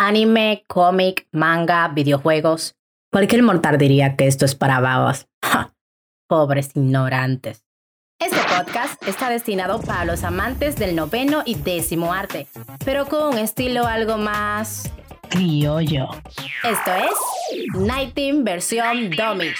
[0.00, 2.74] anime, cómic, manga, videojuegos.
[3.12, 5.28] Cualquier mortal diría que esto es para babas.
[6.26, 7.66] Pobres ignorantes.
[8.18, 12.46] Este podcast está destinado para los amantes del noveno y décimo arte,
[12.84, 14.90] pero con un estilo algo más
[15.28, 16.08] criollo.
[16.64, 19.50] Esto es Night Team versión Dummy.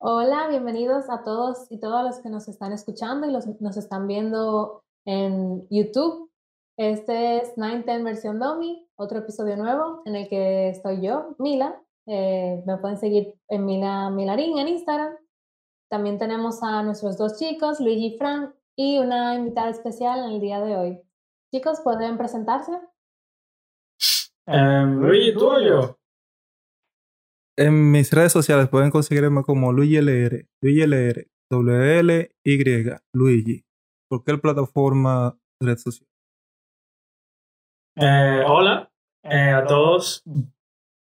[0.00, 4.08] Hola, bienvenidos a todos y todas los que nos están escuchando y los, nos están
[4.08, 6.27] viendo en YouTube.
[6.78, 11.82] Este es Night Team versión Dummy, otro episodio nuevo en el que estoy yo, Mila.
[12.06, 15.12] Eh, me pueden seguir en Mila Milarín en Instagram
[15.90, 20.40] también tenemos a nuestros dos chicos, Luigi y Frank, y una invitada especial en el
[20.40, 21.00] día de hoy.
[21.52, 22.72] Chicos, ¿pueden presentarse?
[24.46, 25.98] Um, Luigi, ¿tú o yo?
[27.56, 33.64] En mis redes sociales pueden conseguirme como Luigi LR, Luigi LR, WL, Y, Luigi.
[34.10, 36.07] Cualquier plataforma red social.
[38.00, 38.88] Eh, hola
[39.24, 40.22] eh, a todos.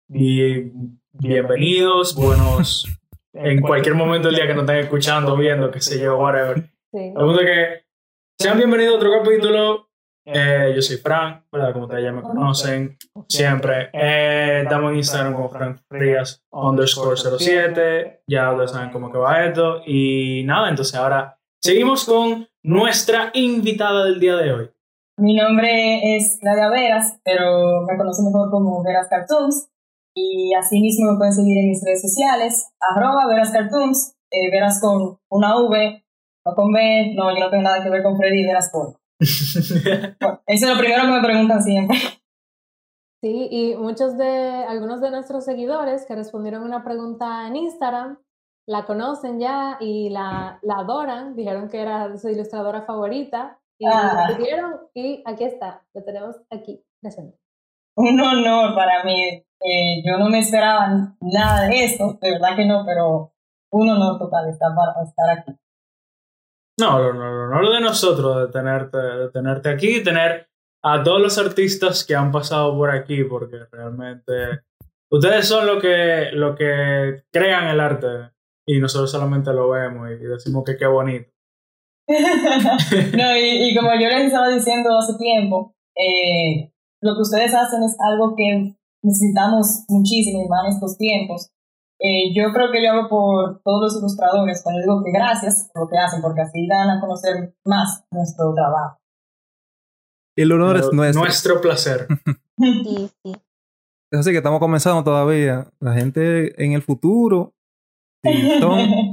[0.09, 0.71] Y
[1.11, 2.87] bienvenidos, buenos
[3.33, 6.71] en cualquier momento del día que nos estén escuchando, viendo, que se yo, whatever.
[6.91, 6.99] Sí.
[6.99, 7.85] El punto es que
[8.39, 9.89] sean bienvenidos a otro capítulo.
[10.25, 11.71] Eh, yo soy Frank, ¿verdad?
[11.73, 13.91] Como ustedes ya me conocen, siempre.
[13.93, 18.23] Eh, estamos en Instagram como Frank Frías underscore 07.
[18.25, 19.83] Ya ustedes saben cómo que va esto.
[19.85, 24.71] Y nada, entonces ahora seguimos con nuestra invitada del día de hoy.
[25.21, 29.69] Mi nombre es Claudia Veras, pero me conocen mejor como Veras Cartoons.
[30.15, 34.81] Y así mismo me pueden seguir en mis redes sociales, arroba Veras Cartoons, eh, Veras
[34.81, 36.03] con una V,
[36.43, 38.97] no con B, no, yo no tengo nada que ver con Freddy, Veras con.
[39.19, 41.97] eso es lo primero que me preguntan siempre.
[43.21, 48.17] Sí, y muchos de, algunos de nuestros seguidores que respondieron una pregunta en Instagram,
[48.67, 54.37] la conocen ya y la, la adoran, dijeron que era su ilustradora favorita y ah.
[54.93, 57.39] y aquí está, lo tenemos aquí presente.
[57.95, 62.65] Un honor para mí eh, yo no me esperaba nada de esto, de verdad que
[62.65, 63.33] no, pero
[63.71, 64.71] uno no total estar,
[65.03, 65.51] estar aquí.
[66.79, 70.47] No, no, no, no, lo de nosotros, de tenerte, de tenerte aquí, y tener
[70.83, 74.61] a todos los artistas que han pasado por aquí, porque realmente
[75.11, 78.31] ustedes son lo que, lo que crean el arte
[78.65, 81.30] y nosotros solamente lo vemos y decimos que qué bonito.
[83.17, 87.83] no, y, y, como yo les estaba diciendo hace tiempo, eh, lo que ustedes hacen
[87.83, 91.51] es algo que necesitamos muchísimo más en estos tiempos.
[91.99, 95.83] Eh, yo creo que yo hago por todos los ilustradores, cuando digo que gracias por
[95.83, 98.97] lo que hacen, porque así dan a conocer más nuestro trabajo.
[100.35, 101.21] El honor es nuestro.
[101.21, 102.07] Nuestro placer.
[102.57, 103.33] sí, sí.
[104.11, 105.71] Es así que estamos comenzando todavía.
[105.79, 107.53] La gente en el futuro,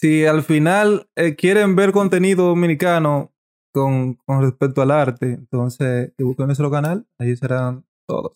[0.00, 3.32] si, al final eh, quieren ver contenido dominicano
[3.72, 8.32] con, con respecto al arte, entonces busquen nuestro canal, ahí serán todos.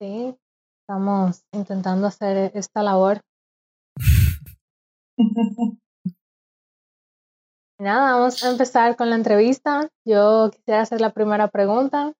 [0.00, 0.34] Sí,
[0.82, 3.20] estamos intentando hacer esta labor.
[7.78, 9.88] Nada, vamos a empezar con la entrevista.
[10.06, 12.12] Yo quisiera hacer la primera pregunta,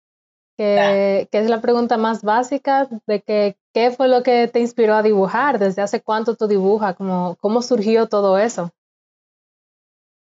[0.60, 4.94] que, que, es la pregunta más básica de que qué fue lo que te inspiró
[4.94, 8.69] a dibujar, desde hace cuánto tú dibujas, cómo, cómo surgió todo eso.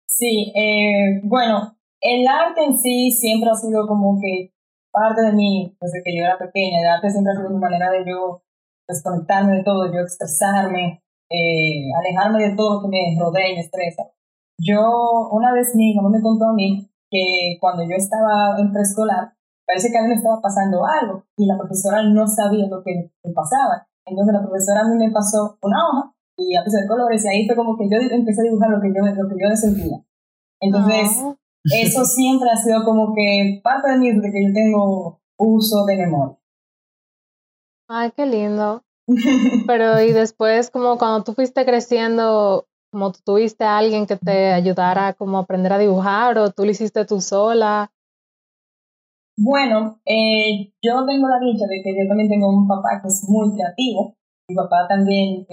[0.09, 4.53] Sí, eh, bueno, el arte en sí siempre ha sido como que
[4.91, 6.81] parte de mí desde que yo era pequeña.
[6.81, 8.43] El arte siempre ha sido mi manera de yo
[8.89, 13.61] desconectarme de todo, yo expresarme, eh, alejarme de todo lo que me rodea y me
[13.61, 14.03] estresa.
[14.59, 19.36] Yo, una vez mi mamá me contó a mí que cuando yo estaba en preescolar,
[19.67, 23.11] parece que a mí me estaba pasando algo y la profesora no sabía lo que
[23.25, 23.87] me pasaba.
[24.07, 27.29] Entonces la profesora a mí me pasó una hoja y a pesar de colores y
[27.29, 29.99] ahí fue como que yo empecé a dibujar lo que yo, lo que yo sentía.
[30.61, 31.37] Entonces, ah
[31.73, 35.97] eso siempre ha sido como que parte de mí de que yo tengo uso de
[35.97, 36.39] memoria.
[37.89, 38.83] Ay, qué lindo.
[39.67, 44.53] Pero y después, como cuando tú fuiste creciendo, como tú tuviste a alguien que te
[44.53, 47.93] ayudara como a aprender a dibujar o tú lo hiciste tú sola.
[49.37, 53.25] Bueno, eh, yo tengo la dicha de que yo también tengo un papá que es
[53.29, 54.17] muy creativo.
[54.49, 55.47] Mi papá también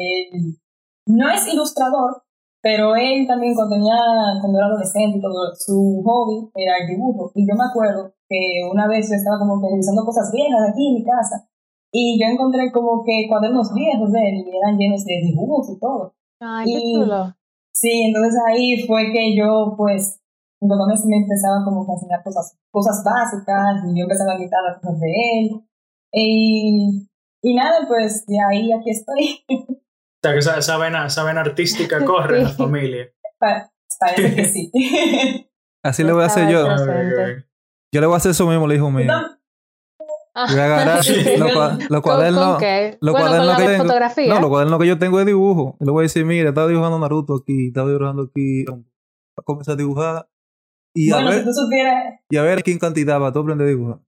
[1.08, 2.24] no es ilustrador,
[2.62, 3.98] pero él también cuando tenía,
[4.40, 7.32] cuando era adolescente todo, su hobby era el dibujo.
[7.36, 10.88] Y yo me acuerdo que una vez yo estaba como que revisando cosas viejas aquí
[10.88, 11.50] en mi casa
[11.92, 15.80] y yo encontré como que cuadernos viejos de él y eran llenos de dibujos y
[15.80, 16.16] todo.
[16.40, 17.36] Ay, qué chulo.
[17.74, 20.23] Sí, entonces ahí fue que yo pues
[20.64, 24.38] mi papá me empezaba como que a enseñar cosas, cosas básicas y yo empezaba a
[24.38, 25.50] quitar las cosas de él.
[26.14, 27.10] Y,
[27.42, 29.46] y nada, pues de ahí aquí estoy.
[29.50, 33.10] O sea, que esa, esa, vena, esa vena artística corre en la familia.
[33.38, 34.72] Parece que sí.
[35.84, 36.66] Así le voy a hacer yo.
[37.94, 39.12] Yo le voy a hacer eso mismo, le dijo mío.
[40.34, 41.06] Voy a agarrar
[41.90, 42.62] los cuadernos.
[43.02, 43.84] Los cuadernos que tengo.
[44.34, 45.76] No, los cuadernos que yo tengo de dibujo.
[45.80, 48.66] Y le voy a decir, mira, estaba dibujando Naruto aquí, estaba dibujando aquí.
[48.66, 48.86] Voy
[49.38, 50.30] a comenzar a dibujar.
[50.96, 51.46] Y a ver,
[52.30, 54.00] Y a ver quién cantidad va, tú aprendes a dibujar.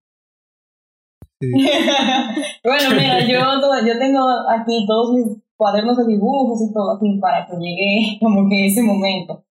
[2.63, 3.37] bueno, mira, yo,
[3.85, 8.47] yo tengo aquí todos mis cuadernos de dibujos y todo aquí para que llegue como
[8.49, 9.43] que ese momento.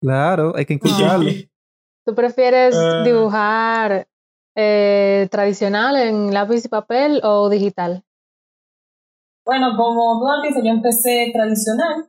[0.00, 1.30] Claro, hay que escucharlo.
[2.06, 3.02] ¿Tú prefieres ah.
[3.04, 4.08] dibujar
[4.56, 8.04] eh, tradicional en lápiz y papel o digital?
[9.44, 12.08] Bueno, como tú has dicho, yo empecé tradicional,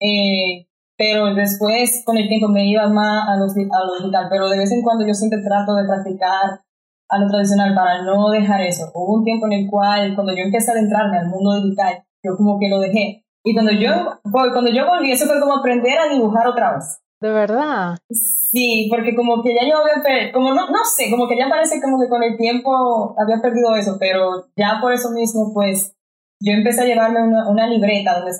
[0.00, 0.66] eh,
[1.00, 4.58] pero después con el tiempo me iba más a lo, a lo digital, pero de
[4.58, 6.60] vez en cuando yo siempre trato de practicar
[7.08, 8.90] a lo tradicional para no dejar eso.
[8.92, 12.36] Hubo un tiempo en el cual, cuando yo empecé a adentrarme al mundo digital, yo
[12.36, 13.24] como que lo dejé.
[13.42, 17.00] Y cuando yo, cuando yo volví, eso fue como aprender a dibujar otra vez.
[17.18, 17.96] ¿De verdad?
[18.10, 21.80] Sí, porque como que ya yo había, como no, no sé, como que ya parece
[21.80, 25.96] como que con el tiempo había perdido eso, pero ya por eso mismo, pues,
[26.42, 28.32] yo empecé a llevarme una, una libreta donde,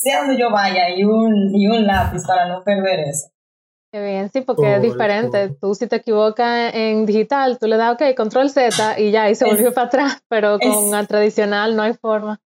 [0.00, 3.28] sea donde yo vaya y un, y un lápiz para no perder eso.
[3.92, 5.48] Qué bien, sí, porque es diferente.
[5.60, 9.34] Tú si te equivocas en digital, tú le das, ok, control Z y ya, y
[9.34, 12.38] se volvió para atrás, pero con el tradicional no hay forma.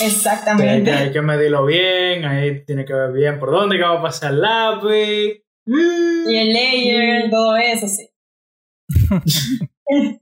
[0.00, 0.92] Exactamente.
[0.92, 4.32] Hay, que medirlo bien, ahí tiene que ver bien por dónde que va a pasar
[4.32, 5.44] el lápiz.
[5.66, 8.10] Y el layer, todo eso, sí.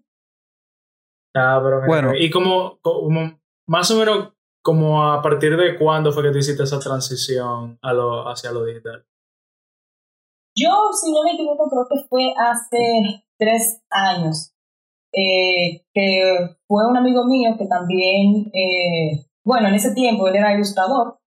[1.34, 2.14] ah, pero bueno.
[2.14, 4.32] Y como, como, más o menos,
[4.66, 8.64] como a partir de cuándo fue que tú hiciste esa transición a lo, hacia lo
[8.64, 9.06] digital?
[10.56, 14.52] Yo, si no me equivoco, creo que fue hace tres años.
[15.12, 20.54] Eh, que fue un amigo mío que también eh, bueno, en ese tiempo él era
[20.54, 21.20] ilustrador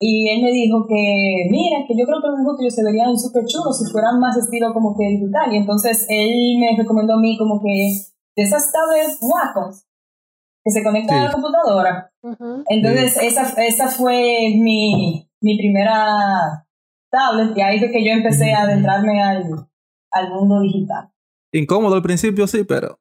[0.00, 3.44] y él me dijo que, mira, que yo creo que los dibujos se verían súper
[3.44, 5.52] chulos si fueran más estilo como que digital.
[5.52, 7.68] Y entonces él me recomendó a mí como que
[8.34, 9.74] de esas tablets Wacom
[10.68, 12.12] que se conectan a la computadora.
[12.68, 16.66] Entonces esa, esa fue mi, mi primera
[17.10, 19.66] tablet y ahí fue que yo empecé a adentrarme al,
[20.10, 21.10] al mundo digital.
[21.52, 23.00] Incómodo al principio, sí, pero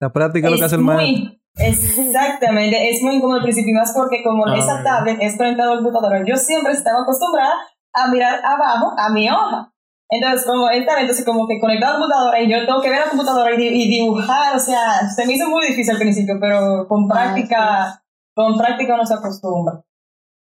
[0.00, 1.38] la práctica es lo que hace el maestro.
[1.56, 5.84] Exactamente, es muy incómodo al principio, más porque como ah, esa tablet es conectada al
[5.84, 7.54] computador, yo siempre estaba acostumbrada
[7.92, 9.72] a mirar abajo a mi hoja.
[10.14, 13.10] Entonces, como esta entonces como que conectado al computador y yo tengo que ver la
[13.10, 17.14] computadora y, dibujar, o sea, se me hizo muy difícil al principio, pero con ah,
[17.14, 19.82] práctica, con práctica uno se acostumbra.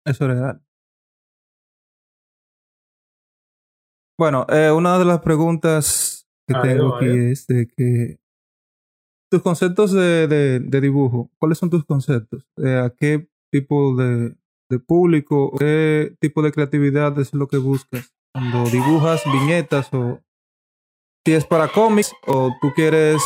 [0.04, 0.60] Eso es real.
[4.19, 8.19] Bueno, eh, una de las preguntas que tengo aquí es de que
[9.30, 12.46] tus conceptos de, de, dibujo, ¿cuáles son tus conceptos?
[12.58, 14.36] Eh, ¿A qué tipo de,
[14.69, 20.19] de público, qué tipo de creatividad es lo que buscas cuando dibujas viñetas o
[21.25, 23.23] si es para cómics o tú quieres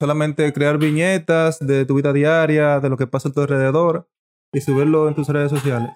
[0.00, 4.08] solamente crear viñetas de tu vida diaria, de lo que pasa a tu alrededor
[4.52, 5.90] y subirlo en tus redes sociales?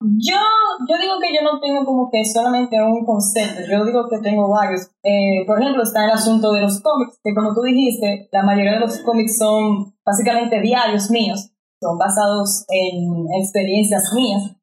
[0.00, 0.36] Yo,
[0.88, 4.48] yo digo que yo no tengo como que solamente un concepto, yo digo que tengo
[4.48, 4.90] varios.
[5.02, 8.74] Eh, por ejemplo, está el asunto de los cómics, que como tú dijiste, la mayoría
[8.74, 11.50] de los cómics son básicamente diarios míos,
[11.82, 14.57] son basados en experiencias mías.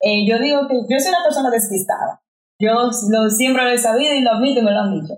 [0.00, 2.22] Eh, yo digo que yo soy una persona despistada.
[2.60, 5.14] Yo lo, siempre lo he sabido y lo admito y me lo han dicho.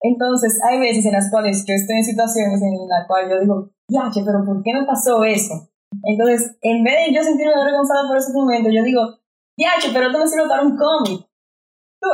[0.00, 3.70] Entonces, hay veces en las cuales yo estoy en situaciones en las cuales yo digo,
[3.90, 5.68] ya, pero ¿por qué me pasó eso?
[6.02, 9.18] Entonces, en vez de yo sentirme avergonzada por ese momento, yo digo,
[9.56, 11.26] Yache, pero esto me sirve para un cómic.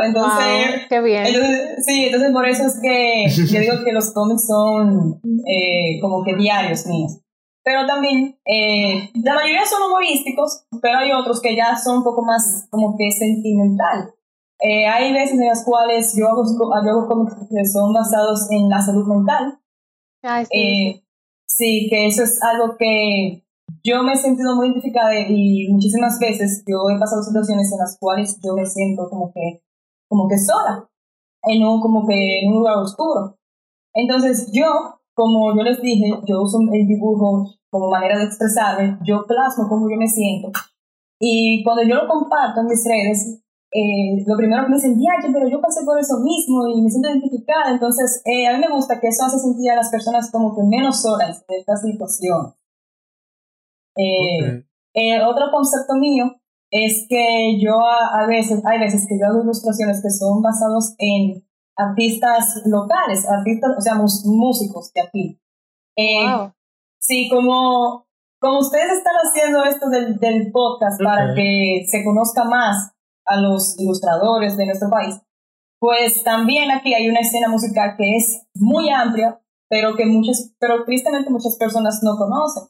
[0.00, 1.26] Entonces, qué bien.
[1.84, 6.34] sí, entonces por eso es que yo digo que los cómics son eh, como que
[6.34, 7.18] diarios míos.
[7.64, 12.22] Pero también, eh, la mayoría son humorísticos, pero hay otros que ya son un poco
[12.22, 14.12] más como que sentimental.
[14.58, 18.68] Eh, hay veces en las cuales yo hago, yo hago cómics que son basados en
[18.68, 19.58] la salud mental.
[20.50, 21.02] sí.
[21.46, 23.42] sí, que eso es algo que
[23.84, 27.96] yo me he sentido muy identificada y muchísimas veces yo he pasado situaciones en las
[27.98, 29.62] cuales yo me siento como que,
[30.08, 30.88] como que sola,
[31.42, 33.38] en un, como que en un lugar oscuro.
[33.94, 39.24] Entonces yo, como yo les dije, yo uso el dibujo como manera de expresarme, yo
[39.26, 40.50] plasmo cómo yo me siento.
[41.18, 43.42] Y cuando yo lo comparto en mis redes,
[43.72, 46.90] eh, lo primero que me dicen, ya, pero yo pasé por eso mismo y me
[46.90, 47.72] siento identificada.
[47.72, 50.62] Entonces, eh, a mí me gusta que eso hace sentir a las personas como que
[50.64, 52.54] menos solas en esta situación.
[53.96, 54.64] Eh,
[54.94, 56.36] eh, otro concepto mío
[56.70, 61.44] es que yo a, veces, hay veces que yo hago ilustraciones que son basados en
[61.76, 65.40] artistas locales, artistas, o sea, músicos de aquí.
[65.96, 66.52] Eh,
[67.02, 68.06] Sí, como,
[68.40, 72.92] como ustedes están haciendo esto del, del podcast para que se conozca más
[73.26, 75.20] a los ilustradores de nuestro país,
[75.80, 80.84] pues también aquí hay una escena musical que es muy amplia, pero que muchas, pero
[80.84, 82.62] tristemente muchas personas no conocen.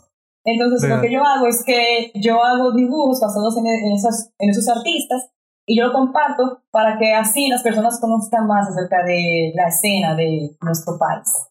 [0.45, 4.49] Entonces lo que yo hago es que yo hago dibujos basados en, en, esas, en
[4.49, 5.31] esos artistas
[5.67, 10.15] y yo lo comparto para que así las personas conozcan más acerca de la escena
[10.15, 11.49] de nuestro país.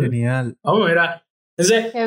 [0.00, 0.56] Genial.
[0.62, 1.24] Vamos, mira.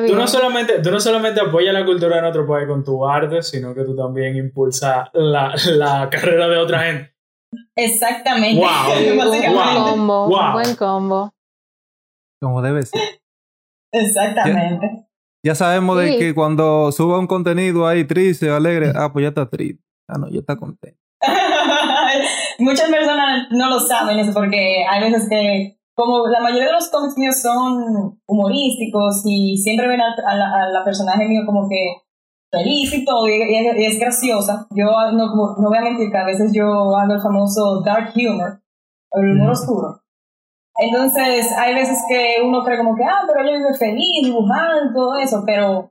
[0.08, 3.42] tú no, solamente, tú no solamente apoyas la cultura de nuestro país con tu arte,
[3.42, 7.18] sino que tú también impulsas la, la carrera de otra gente.
[7.76, 8.62] Exactamente.
[8.62, 9.12] Wow.
[9.12, 10.26] un buen combo.
[10.28, 11.34] Un buen combo.
[12.42, 13.02] Como debe ser.
[13.92, 15.08] Exactamente.
[15.44, 19.50] Ya, sabemos de que cuando suba un contenido ahí triste, alegre, ah, pues ya está
[19.50, 19.82] triste.
[20.08, 21.00] Ah, no, ya está contento.
[22.60, 26.90] Muchas personas no lo saben eso porque hay veces que, como la mayoría de los
[26.90, 30.16] cómics míos son humorísticos y siempre ven a,
[30.72, 31.96] la, personaje mío como que
[32.52, 34.68] feliz y todo, y, es graciosa.
[34.72, 38.62] Yo no, no voy a mentir que a veces yo hago el famoso dark humor,
[39.12, 40.02] el humor oscuro.
[40.80, 45.18] Entonces, hay veces que uno cree como que, ah, pero yo vive feliz, dibujando, todo
[45.18, 45.90] eso, pero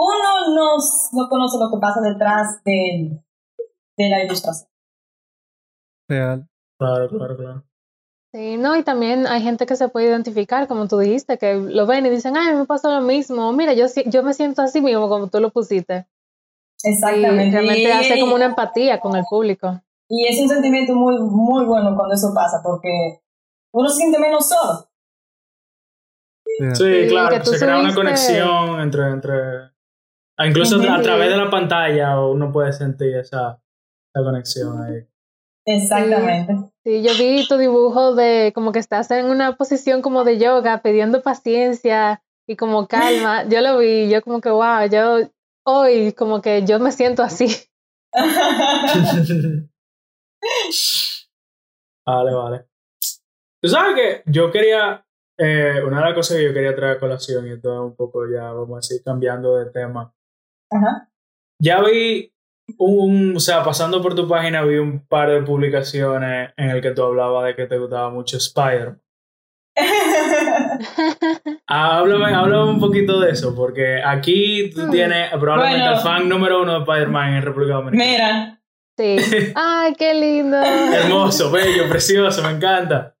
[0.00, 0.76] uno no,
[1.12, 3.22] no conoce lo que pasa detrás de,
[3.96, 4.68] de la ilustración.
[6.08, 6.48] Real.
[6.78, 7.64] Claro, claro, claro.
[8.32, 11.86] Sí, no, y también hay gente que se puede identificar, como tú dijiste, que lo
[11.86, 15.08] ven y dicen, ay, me pasa lo mismo, mira, yo, yo me siento así mismo
[15.08, 16.06] como tú lo pusiste.
[16.82, 17.48] Exactamente.
[17.48, 19.82] Y realmente hace como una empatía con el público.
[20.08, 23.20] Y es un sentimiento muy, muy bueno cuando eso pasa, porque
[23.72, 24.88] uno se siente menos solo.
[26.74, 29.69] Sí, claro, se crea una conexión entre, entre...
[30.40, 33.60] Ah, incluso a través de la pantalla uno puede sentir esa,
[34.10, 35.06] esa conexión ahí.
[35.66, 36.54] Exactamente.
[36.82, 40.80] Sí, yo vi tu dibujo de como que estás en una posición como de yoga,
[40.80, 43.46] pidiendo paciencia y como calma.
[43.50, 45.28] Yo lo vi, yo como que, wow, yo
[45.66, 47.48] hoy como que yo me siento así.
[52.06, 52.64] vale, vale.
[53.60, 55.04] Tú sabes que yo quería,
[55.38, 58.26] eh, una de las cosas que yo quería traer a colación, y entonces un poco
[58.26, 60.14] ya vamos a seguir cambiando de tema.
[60.70, 61.08] Ajá.
[61.60, 62.32] Ya vi
[62.78, 66.92] un, o sea, pasando por tu página vi un par de publicaciones en el que
[66.92, 68.96] tú hablabas de que te gustaba mucho Spider.
[71.66, 74.90] háblame, háblame, un poquito de eso, porque aquí tú mm.
[74.90, 78.10] tienes probablemente el fan número uno de Spider-Man en República Dominicana.
[78.10, 78.56] Mira.
[78.98, 79.52] Sí.
[79.54, 80.58] Ay, qué lindo.
[80.58, 83.16] Hermoso, bello, precioso, me encanta.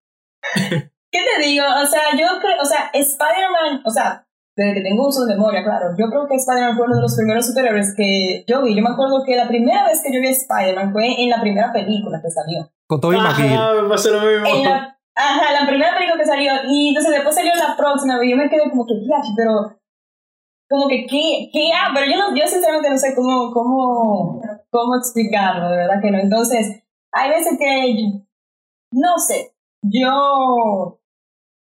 [0.52, 1.64] ¿Qué te digo?
[1.64, 4.26] O sea, yo creo, o sea, Spider-Man, o sea,
[4.60, 7.16] desde que tengo uso de memoria, claro, yo creo que Spider-Man fue uno de los
[7.16, 8.76] primeros superhéroes que yo vi.
[8.76, 11.40] Yo me acuerdo que la primera vez que yo vi a Spider-Man fue en la
[11.40, 12.68] primera película que salió.
[12.86, 13.56] Con Tobey Maguire.
[13.82, 14.46] Me pasó lo mismo.
[14.46, 16.52] En la, ajá, la primera película que salió.
[16.68, 18.92] Y entonces después salió la próxima y yo me quedé como que,
[19.34, 19.80] pero
[20.68, 24.96] como que qué, qué ah, pero yo, no, yo sinceramente no sé cómo, cómo, cómo
[24.96, 26.18] explicarlo, de verdad que no.
[26.18, 28.12] Entonces, hay veces que,
[28.92, 30.99] no sé, yo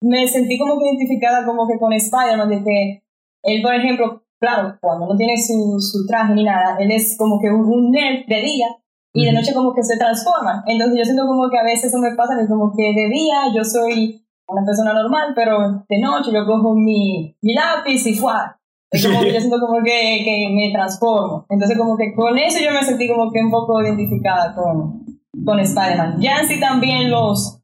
[0.00, 3.02] me sentí como que identificada como que con Spider-Man, de que
[3.42, 7.40] él, por ejemplo, claro, cuando no tiene su, su traje ni nada, él es como
[7.40, 8.66] que un, un nerd de día
[9.12, 10.64] y de noche como que se transforma.
[10.66, 13.52] Entonces yo siento como que a veces eso me pasa, que como que de día
[13.54, 18.56] yo soy una persona normal, pero de noche yo cojo mi, mi lápiz y fuá.
[18.90, 21.46] Es como que yo siento como que, que me transformo.
[21.48, 25.04] Entonces como que con eso yo me sentí como que un poco identificada con,
[25.44, 26.20] con Spider-Man.
[26.20, 27.59] Ya sí también los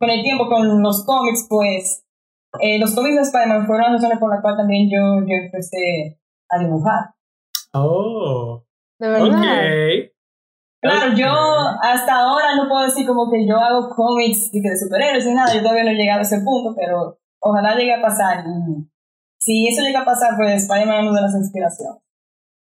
[0.00, 2.04] con el tiempo, con los cómics, pues
[2.58, 6.18] eh, los cómics de Spider-Man fueron las razones por las cuales también yo, yo empecé
[6.48, 7.14] a dibujar.
[7.74, 8.64] Oh.
[8.98, 10.10] De verdad.
[10.80, 11.28] Claro, yo
[11.82, 15.60] hasta ahora no puedo decir como que yo hago cómics de superhéroes ni nada, yo
[15.60, 18.44] todavía no he llegado a ese punto, pero ojalá llegue a pasar.
[18.46, 18.88] Y
[19.38, 22.02] si eso llega a pasar, pues Spider-Man es una de las inspiraciones.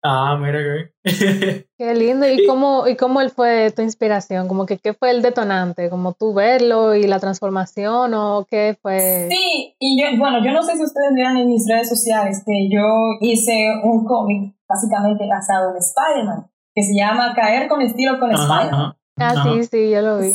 [0.07, 2.29] Ah, mira qué Qué lindo.
[2.29, 4.49] ¿Y cómo, ¿Y cómo él fue tu inspiración?
[4.49, 5.89] Como que, ¿Qué fue el detonante?
[5.89, 9.29] ¿Como tú verlo y la transformación o qué fue?
[9.31, 12.69] Sí, y yo, bueno, yo no sé si ustedes vean en mis redes sociales que
[12.71, 12.83] yo
[13.23, 18.95] hice un cómic básicamente basado en Spider-Man, que se llama Caer con estilo con Spider-Man.
[19.17, 20.35] Ah, sí, sí, yo lo vi.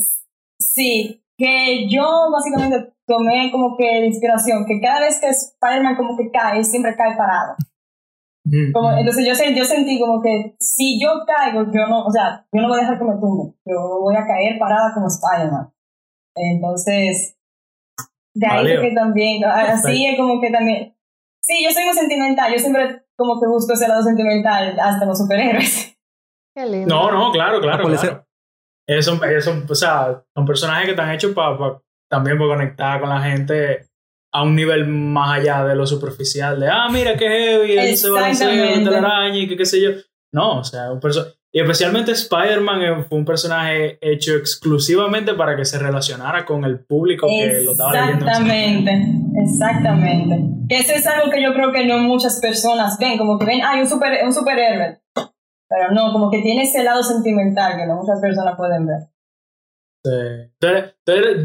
[0.59, 6.17] Sí, que yo básicamente tomé como que de inspiración, que cada vez que Spider-Man como
[6.17, 7.55] que cae, siempre cae parado.
[8.73, 12.61] Como, entonces yo, yo sentí como que si yo caigo, yo no, o sea, yo
[12.61, 15.71] no voy a dejar que me tumbe, yo voy a caer parada como Spider-Man.
[16.35, 17.37] Entonces,
[18.33, 20.95] de ahí que también, así es como que también,
[21.41, 25.17] sí, yo soy muy sentimental, yo siempre como que busco ese lado sentimental hasta los
[25.17, 25.97] superhéroes.
[26.55, 26.87] Qué lindo.
[26.87, 28.25] No, no, claro, claro, claro.
[28.87, 31.79] Ellos son, son, o sea, son personajes que están hechos para
[32.09, 33.88] también para conectar con la gente
[34.31, 38.09] a un nivel más allá de lo superficial, de, ah, mira qué heavy, ahí se
[38.09, 39.89] va a hacer la araña y que qué sé yo.
[40.31, 40.99] No, o sea, un
[41.51, 47.27] Y especialmente Spider-Man fue un personaje hecho exclusivamente para que se relacionara con el público
[47.27, 48.25] que lo estaba leyendo.
[48.27, 49.05] Exactamente,
[49.43, 50.39] exactamente.
[50.67, 53.61] Que eso es algo que yo creo que no muchas personas ven, como que ven,
[53.63, 54.99] hay un, super, un superhéroe.
[55.15, 59.09] Pero no, como que tiene ese lado sentimental que no muchas personas pueden ver.
[60.03, 60.11] Sí.
[60.61, 60.95] Entonces,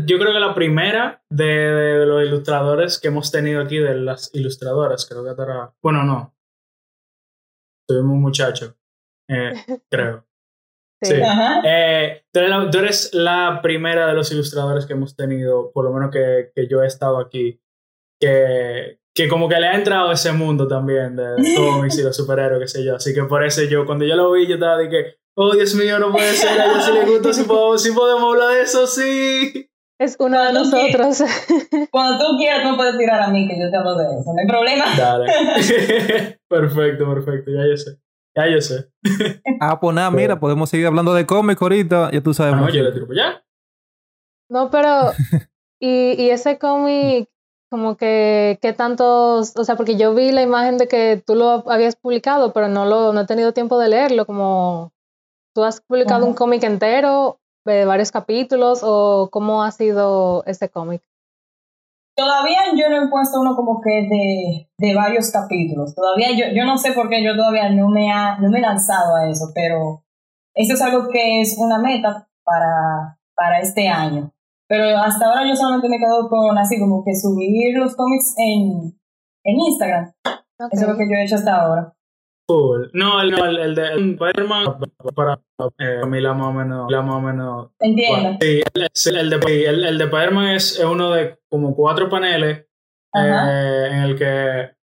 [0.07, 5.07] yo creo que la primera de, los ilustradores que hemos tenido aquí, de las ilustradoras,
[5.07, 5.75] creo que estará.
[5.83, 6.35] Bueno, no.
[7.89, 8.77] Soy un muchacho.
[9.29, 9.53] Eh,
[9.91, 10.27] creo.
[11.03, 11.17] Sí.
[11.65, 16.51] Eh, tú, eres la, primera de los ilustradores que hemos tenido, por lo menos que,
[16.55, 17.61] que yo he estado aquí,
[18.19, 22.61] que, que como que le ha entrado ese mundo también de cómics y los superhéroes,
[22.61, 22.97] qué sé yo.
[22.97, 25.75] Así que por eso yo, cuando yo lo vi, yo estaba de que, oh Dios
[25.75, 28.63] mío, no puede ser, a ellos sí les gusta, si podemos, si podemos hablar de
[28.63, 29.71] eso, sí.
[29.99, 31.23] Es uno de nosotros.
[31.91, 34.41] Cuando tú quieras, no puedes tirar a mí, que yo te hablo de eso, no
[34.41, 34.85] hay problema.
[34.97, 35.27] Dale.
[36.49, 37.99] perfecto, perfecto, ya yo sé.
[38.37, 38.91] Ya yo sé.
[39.61, 42.55] ah, pues nada, mira, podemos seguir hablando de cómics ahorita, ya tú sabes.
[42.55, 43.45] Ah, no, yo le tiro ya.
[44.51, 45.13] No, pero.
[45.81, 47.29] y, y ese cómic,
[47.71, 49.57] como que, ¿qué tantos?
[49.57, 52.87] O sea, porque yo vi la imagen de que tú lo habías publicado, pero no,
[52.87, 54.27] lo, no he tenido tiempo de leerlo.
[54.27, 54.93] Como,
[55.55, 61.03] ¿tú has publicado un cómic entero de varios capítulos o cómo ha sido ese cómic?
[62.17, 65.95] Todavía yo no he puesto uno como que de, de varios capítulos.
[65.95, 68.63] Todavía yo, yo no sé por qué yo todavía no me, ha, no me he
[68.63, 70.05] lanzado a eso, pero
[70.55, 74.31] eso es algo que es una meta para, para este año.
[74.69, 78.35] Pero hasta ahora yo solamente me he quedado con así como que subir los cómics
[78.39, 78.99] en,
[79.45, 80.13] en Instagram.
[80.25, 81.94] Eso es lo que yo he hecho hasta ahora.
[82.47, 83.83] No, el, el, de
[84.13, 84.79] Spider-Man
[85.15, 85.41] para
[85.79, 87.71] eh, mí la más o menos, la más o menos.
[87.81, 88.37] Entiendo.
[88.41, 92.67] Sí, el, el, de, el, el de Spider-Man es, uno de como cuatro paneles
[93.15, 94.75] eh, en el que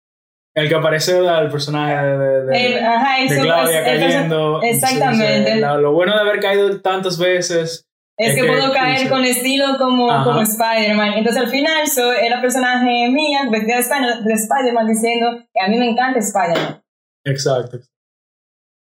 [0.54, 4.62] el que aparece el personaje de, de, eh, ajá, de Claudia cayendo.
[4.62, 5.56] Exactamente.
[5.56, 7.86] lo bueno de haber caído tantas veces
[8.18, 11.14] es, que, puedo caer con estilo como, como Spider-Man.
[11.14, 16.18] Entonces al final soy la personaje mía, de Spider-Man, diciendo que a mí me encanta
[16.18, 16.81] Spider-Man.
[17.24, 17.78] Exacto.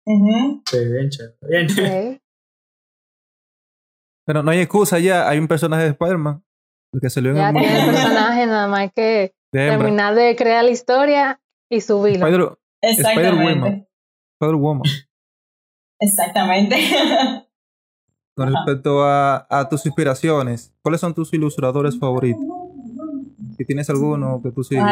[0.06, 2.22] Sí, bien chévere.
[4.28, 6.44] Pero no hay excusa ya, hay un personaje de Spider-Man.
[7.02, 10.72] Que salió en ya el tiene el personaje, nada más que terminar de crear la
[10.72, 12.26] historia y subirlo.
[12.26, 13.90] Spider Exactamente.
[14.40, 14.84] Spider-Woman.
[16.00, 16.78] Exactamente.
[18.36, 22.44] Con respecto a, a tus inspiraciones, ¿cuáles son tus ilustradores favoritos?
[23.58, 24.84] Si tienes alguno que tú sigues.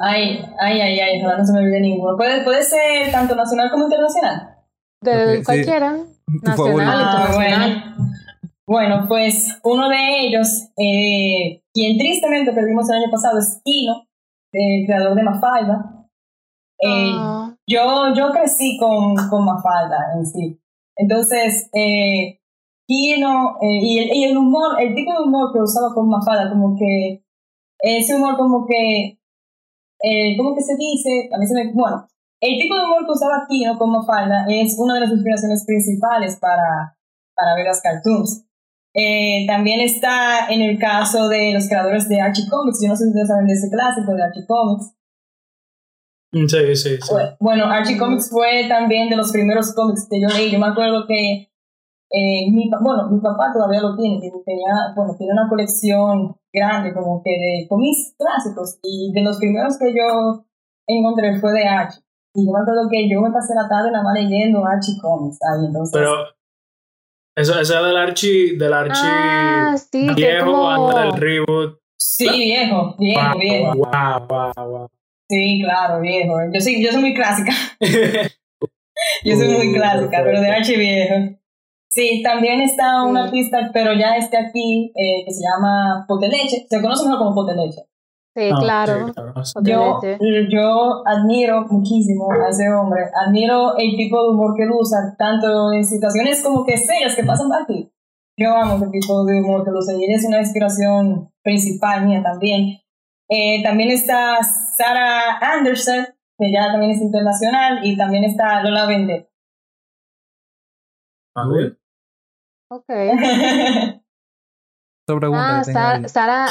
[0.00, 2.16] Ay, ay, ay, ay, no se me olvide ninguno.
[2.16, 4.56] ¿Puede, puede ser tanto nacional como internacional.
[5.00, 5.96] De cualquiera.
[6.42, 8.16] Nacional, ah, bueno.
[8.66, 9.04] bueno.
[9.08, 14.06] pues uno de ellos, eh, quien tristemente perdimos el año pasado, es Kino,
[14.52, 16.06] el creador de Mafalda.
[16.82, 17.56] Eh, ah.
[17.66, 20.60] yo, yo crecí con, con Mafalda en sí.
[20.96, 22.40] Entonces, eh,
[22.86, 26.50] Kino eh, y, el, y el humor, el tipo de humor que usaba con Mafalda,
[26.50, 27.24] como que
[27.82, 29.18] ese humor como que,
[30.02, 31.28] eh, ¿cómo que se dice?
[31.34, 32.06] A mí se me, bueno,
[32.40, 33.78] el tipo de humor que usaba aquí, ¿no?
[33.78, 36.96] Como falda, es una de las inspiraciones principales para,
[37.34, 38.46] para ver las cartoons.
[38.92, 42.80] Eh, también está en el caso de los creadores de Archie Comics.
[42.82, 44.94] Yo no sé si ustedes saben de ese clásico de Archie Comics.
[46.32, 47.14] Mm, sí, sí, sí.
[47.38, 50.50] Bueno, Archie Comics fue también de los primeros cómics que yo leí.
[50.50, 51.50] Yo me acuerdo que
[52.12, 57.22] eh, mi, bueno, mi papá todavía lo tiene, tenía, bueno, tiene una colección grande como
[57.22, 60.44] que de cómics clásicos y de los primeros que yo
[60.86, 62.02] encontré fue de Archie.
[62.34, 65.38] Y yo me acuerdo que yo me pasé la tarde nada más leyendo Archie Comics
[65.42, 65.92] ahí, entonces...
[65.92, 66.12] Pero
[67.36, 70.70] eso, eso es del Archie, del Archie ah, sí, viejo como...
[70.70, 71.80] antes del reboot.
[71.98, 73.74] Sí, viejo, viejo, viejo.
[73.74, 74.88] Wow, wow, wow.
[75.28, 76.34] Sí, claro, viejo.
[76.52, 77.52] Yo soy, yo soy muy clásica.
[79.24, 81.39] yo soy muy clásica, pero de Archie viejo.
[81.92, 86.66] Sí, también está un artista, pero ya está aquí, eh, que se llama Poteleche.
[86.68, 87.82] Se conoce mejor como Poteleche.
[88.36, 89.12] Sí, ah, claro.
[89.64, 89.98] Yo,
[90.48, 93.02] yo admiro muchísimo a ese hombre.
[93.26, 97.24] Admiro el tipo de humor que él usa, tanto en situaciones como que serias que
[97.24, 97.92] pasan por aquí.
[98.38, 102.22] Yo amo ese tipo de humor que usa y él es una inspiración principal mía
[102.22, 102.78] también.
[103.28, 104.38] Eh, también está
[104.76, 106.06] Sarah Anderson,
[106.38, 109.28] que ya también es internacional, y también está Lola Vende.
[111.34, 111.79] A ver.
[112.70, 112.84] Ok.
[115.34, 115.62] ah,
[116.06, 116.46] Sara,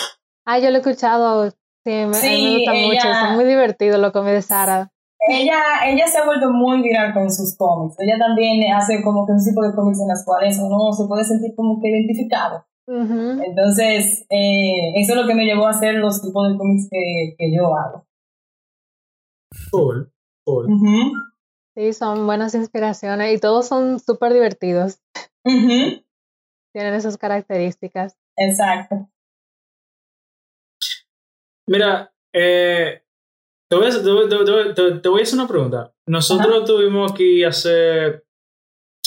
[0.46, 1.50] ah, yo lo he escuchado.
[1.50, 1.56] Sí,
[1.86, 3.08] me, gusta mucho.
[3.08, 4.92] Está muy divertido lo que me de Sara.
[5.30, 7.96] Ella, ella se ha vuelto muy viral con sus cómics.
[8.00, 11.24] Ella también hace como que un tipo de cómics en las cuales uno se puede
[11.24, 12.66] sentir como que identificado.
[12.88, 17.36] Entonces, eh, eso es lo que me llevó a hacer los tipos de cómics que,
[17.38, 18.06] que yo hago.
[19.72, 20.12] Cool,
[20.44, 20.68] cool.
[21.76, 25.00] Sí, son buenas inspiraciones y todos son súper divertidos.
[26.74, 28.18] Tienen esas características.
[28.38, 29.10] Exacto.
[31.68, 33.04] Mira, eh,
[33.70, 35.94] te, voy a, hacer una pregunta.
[36.08, 38.24] Nosotros tuvimos aquí hace,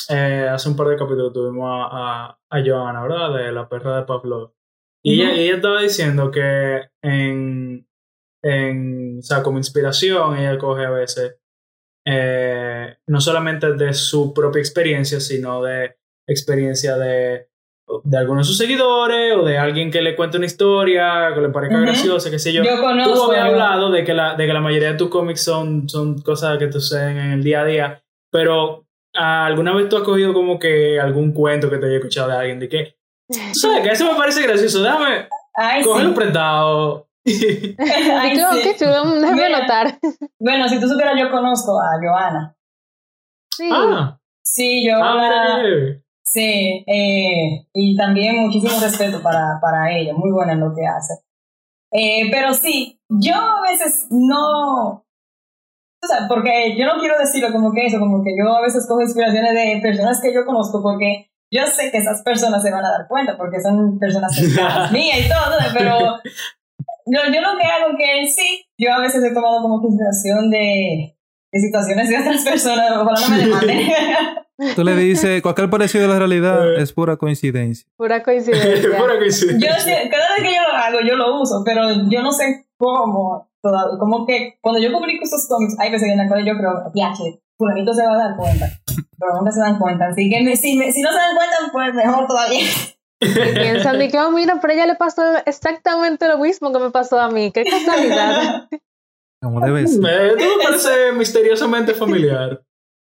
[0.08, 3.34] eh, hace un par de capítulos, tuvimos a, a, Johanna, ¿verdad?
[3.34, 4.52] De la perra de Pavlov.
[5.04, 7.88] Y ella, estaba diciendo que en,
[8.44, 11.40] en, o sea, como inspiración, ella coge a veces
[12.06, 15.96] eh, no solamente de su propia experiencia, sino de
[16.28, 17.48] experiencia de,
[18.04, 21.48] de algunos de sus seguidores o de alguien que le cuente una historia, que le
[21.50, 22.62] parezca graciosa, qué sé yo.
[22.62, 23.14] Yo conozco.
[23.14, 26.20] Tú habías hablado de que, la, de que la mayoría de tus cómics son, son
[26.22, 30.32] cosas que te suceden en el día a día, pero ¿alguna vez tú has cogido
[30.32, 32.96] como que algún cuento que te haya escuchado de alguien de que,
[33.52, 33.82] ¿sabes?
[33.82, 35.28] Que eso me parece gracioso, déjame
[35.84, 39.98] cogerlo prestado Ay, qué chulo, déjame notar.
[40.40, 42.56] Bueno, si tú supieras, yo conozco a Joana.
[43.54, 43.70] Sí.
[43.72, 44.18] Ah.
[44.44, 44.96] Sí, yo.
[45.00, 45.62] Ah,
[46.32, 51.14] sí, eh, y también muchísimo respeto para, para ella, muy buena en lo que hace.
[51.92, 55.04] Eh, pero sí, yo a veces no.
[56.04, 58.86] O sea, porque yo no quiero decirlo como que eso, como que yo a veces
[58.88, 62.84] cojo inspiraciones de personas que yo conozco, porque yo sé que esas personas se van
[62.84, 64.32] a dar cuenta, porque son personas
[64.92, 65.98] mías y todo, pero
[67.06, 71.16] yo, yo lo que hago que sí, yo a veces he tomado como inspiración de,
[71.52, 73.92] de situaciones de otras personas, ojalá no me demanden.
[74.74, 77.86] Tú le dices, cualquier parecido a la realidad es pura coincidencia.
[77.96, 78.90] Pura coincidencia.
[78.98, 79.68] pura coincidencia.
[79.68, 83.50] Yo, cada vez que yo lo hago, yo lo uso, pero yo no sé cómo
[83.60, 83.98] todavía.
[83.98, 87.40] Como que cuando yo publico estos cómics, hay veces en las cuales yo creo, viaje,
[87.58, 88.68] fulanito se va a dar cuenta.
[89.18, 90.06] Pero nunca se dan cuenta.
[90.08, 92.60] Así que si, si no se dan cuenta, pues mejor todavía.
[93.20, 96.90] Y piensan de que, oh, mira, pero ella le pasó exactamente lo mismo que me
[96.90, 97.52] pasó a mí.
[97.52, 98.68] Qué casualidad.
[99.42, 99.98] Como debes.
[99.98, 100.08] Me,
[100.62, 102.62] parece misteriosamente familiar.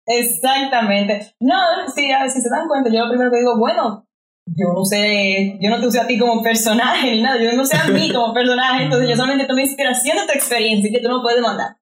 [0.07, 1.35] Exactamente.
[1.41, 1.55] No,
[1.97, 4.07] ver si se dan cuenta, yo lo primero que digo, bueno,
[4.47, 7.65] yo no sé, yo no te usé a ti como personaje ni nada, yo no
[7.65, 11.01] sé a mí como personaje, entonces yo solamente tomé inspiración de tu experiencia y que
[11.01, 11.77] tú no puedes mandar.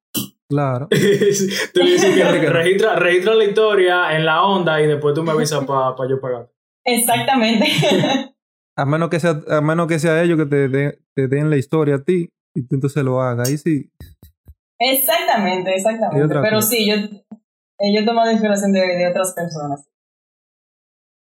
[0.49, 0.87] Claro.
[1.75, 5.33] tú le dices que registra, registra, la historia en la onda y después tú me
[5.33, 6.51] avisas para pa yo pagar.
[6.85, 7.67] Exactamente.
[8.77, 11.97] a menos que sea, a menos que sea ellos que te, te den la historia
[11.97, 13.49] a ti y tú entonces lo hagas.
[13.49, 13.91] Ahí sí.
[14.91, 16.35] Exactamente, exactamente.
[16.43, 19.89] Pero sí, yo, yo he tomado inspiración de, de otras personas.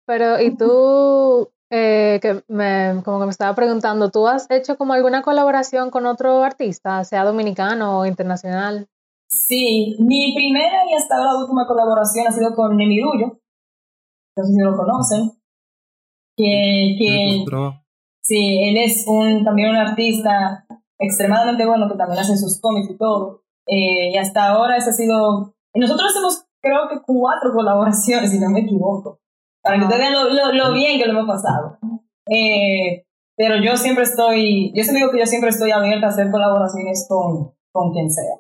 [0.06, 4.94] Pero, ¿y tú, eh, que me, como que me estaba preguntando, ¿tú has hecho como
[4.94, 8.88] alguna colaboración con otro artista, sea dominicano o internacional?
[9.28, 13.40] Sí, mi primera y hasta ahora última colaboración ha sido con Nemidullo
[14.36, 15.32] no sé si lo conocen,
[16.36, 17.46] que, que
[18.22, 20.66] sí, él es un, también un artista
[21.00, 23.44] extremadamente bueno que también hace sus cómics y todo.
[23.68, 25.56] Eh, y hasta ahora ese ha sido...
[25.74, 29.20] Y nosotros hacemos creo que cuatro colaboraciones, si no me equivoco,
[29.62, 31.78] para que ustedes vean lo, lo, bien que lo hemos pasado.
[32.30, 36.32] Eh, pero yo siempre estoy, yo siempre digo que yo siempre estoy abierta a hacer
[36.32, 38.36] colaboraciones con, con quien sea.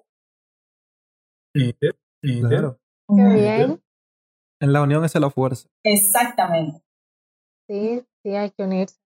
[2.22, 2.80] Claro.
[3.10, 3.84] Qué bien.
[4.62, 5.68] En la unión es la fuerza.
[5.84, 6.82] Exactamente.
[7.68, 8.98] Sí, sí, hay que unirse.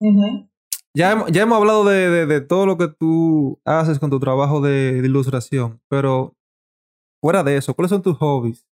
[0.00, 0.50] Ya, hemos,
[0.94, 5.80] ya hemos hablado de, de, todo lo que tú haces con tu trabajo de, ilustración,
[5.88, 6.34] pero
[7.20, 8.66] fuera de eso, ¿cuáles son tus hobbies?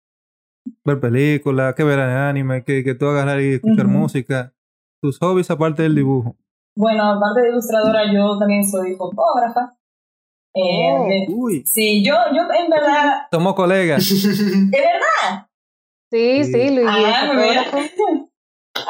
[0.85, 4.53] Ver películas, que ver anime, que, que tú agarrar y escuchar música.
[5.03, 6.37] Tus hobbies aparte del dibujo.
[6.77, 9.75] Bueno, aparte de ilustradora, yo también soy fotógrafa.
[10.55, 11.63] Eh, oh, uy.
[11.65, 13.23] Sí, yo, yo en verdad.
[13.31, 14.09] Somos colegas.
[14.71, 15.49] ¿De verdad?
[16.11, 16.87] Sí, sí, Luis.
[16.89, 18.20] Ah.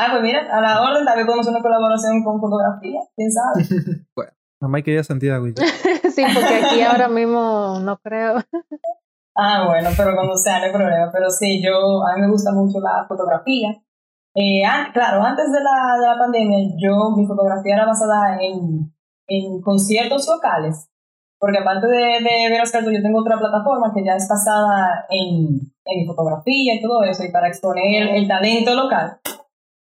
[0.04, 3.64] Ah, pues mira, a la orden también podemos hacer una colaboración con fotografía, quién sabe.
[4.16, 5.46] bueno, nada más que ir a Santiago.
[6.14, 8.36] sí, porque aquí ahora mismo no creo.
[9.36, 11.10] ah, bueno, pero cuando sea, no hay problema.
[11.12, 13.70] Pero sí, yo, a mí me gusta mucho la fotografía.
[14.34, 18.92] Eh, claro, antes de la, de la pandemia, yo, mi fotografía era basada en,
[19.26, 20.90] en conciertos locales
[21.40, 25.72] porque aparte de, de ver cartas, yo tengo otra plataforma que ya es basada en,
[25.86, 29.18] en fotografía y todo eso, y para exponer el talento local.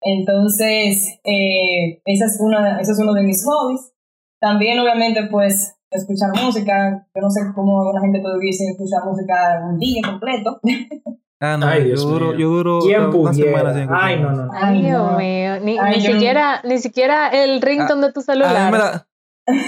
[0.02, 3.94] Entonces, eh, ese, es una, ese es uno de mis hobbies.
[4.40, 7.08] También, obviamente, pues, escuchar música.
[7.14, 10.60] Yo no sé cómo una gente puede vivir sin escuchar música un día completo.
[11.42, 14.50] Ah, no, yo, duro, yo duro una semana sin Ay, no, no.
[14.54, 15.60] Ay, Dios mío.
[15.62, 19.06] Ni, ni siquiera, ni siquiera el ringtone de tu celular.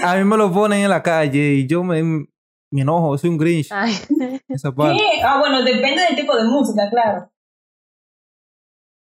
[0.04, 2.26] A mí me lo ponen en la calle y yo me, me
[2.82, 3.70] enojo, soy un Grinch.
[4.48, 5.02] Esa parte.
[5.24, 7.30] Ah, bueno, depende del tipo de música, claro.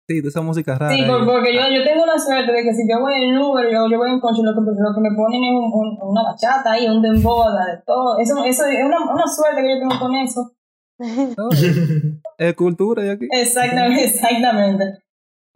[0.09, 0.95] Sí, de esa música rara.
[0.95, 3.89] Sí, porque yo, yo tengo la suerte de que si yo voy en Uber, yo,
[3.91, 6.87] yo voy en coche, lo que, lo que me ponen es un, una bachata ahí,
[6.87, 8.17] un dembow, de todo.
[8.19, 10.53] Eso, eso es una, una suerte que yo tengo con eso.
[12.39, 13.27] es cultura y aquí.
[13.33, 14.85] Exactamente, exactamente.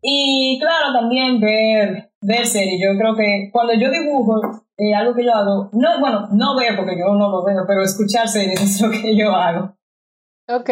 [0.03, 2.81] Y claro, también ver, ver series.
[2.83, 4.41] Yo creo que cuando yo dibujo,
[4.77, 7.83] eh, algo que yo hago, no, bueno, no veo porque yo no lo veo, pero
[7.83, 9.77] escuchar series es lo que yo hago.
[10.49, 10.71] Ok.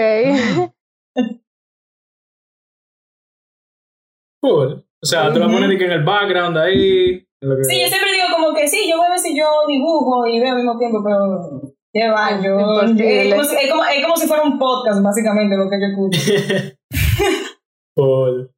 [4.40, 4.84] Cool.
[5.02, 7.20] O sea, tú la pones en el background ahí.
[7.40, 10.40] Sí, yo siempre digo como que sí, yo voy a ver si yo dibujo y
[10.40, 12.58] veo al mismo tiempo, pero qué va, yo...
[12.58, 15.86] Es como, si, es, como, es como si fuera un podcast, básicamente, lo que yo
[15.86, 16.20] escucho.
[17.96, 18.50] cool.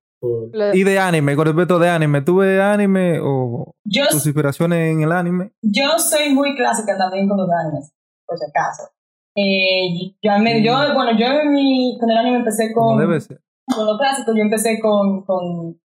[0.75, 1.35] ¿Y de anime?
[1.35, 3.75] Con respecto de anime, ¿tú ves anime o
[4.11, 5.53] tus inspiraciones en el anime?
[5.62, 7.90] Yo soy muy clásica también con los animes,
[8.27, 8.90] por si acaso.
[9.37, 10.95] Eh, yo, yo, mm.
[10.95, 12.99] bueno, yo mi, con el anime empecé con...
[12.99, 13.40] debe ser.
[13.66, 15.81] Con lo clásico, yo empecé con, con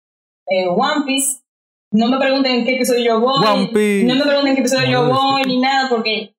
[0.47, 1.41] eh, One Piece.
[1.91, 3.45] No me pregunten en qué episodio yo voy.
[3.45, 4.05] One Piece.
[4.05, 6.35] No me pregunten en qué episodio yo voy ni nada porque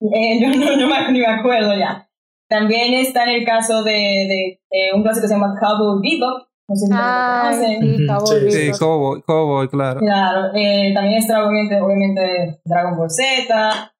[0.00, 2.08] eh, yo no, no me, ni me acuerdo ya.
[2.48, 4.58] También está en el caso de, de,
[4.94, 9.22] un clásico que se llama Cowboy Bebop, no sé si ah, sí, Cowboy sí, Cowboy,
[9.22, 10.00] Cowboy, claro.
[10.00, 13.92] Claro, eh, también está obviamente, obviamente Dragon Ball Z.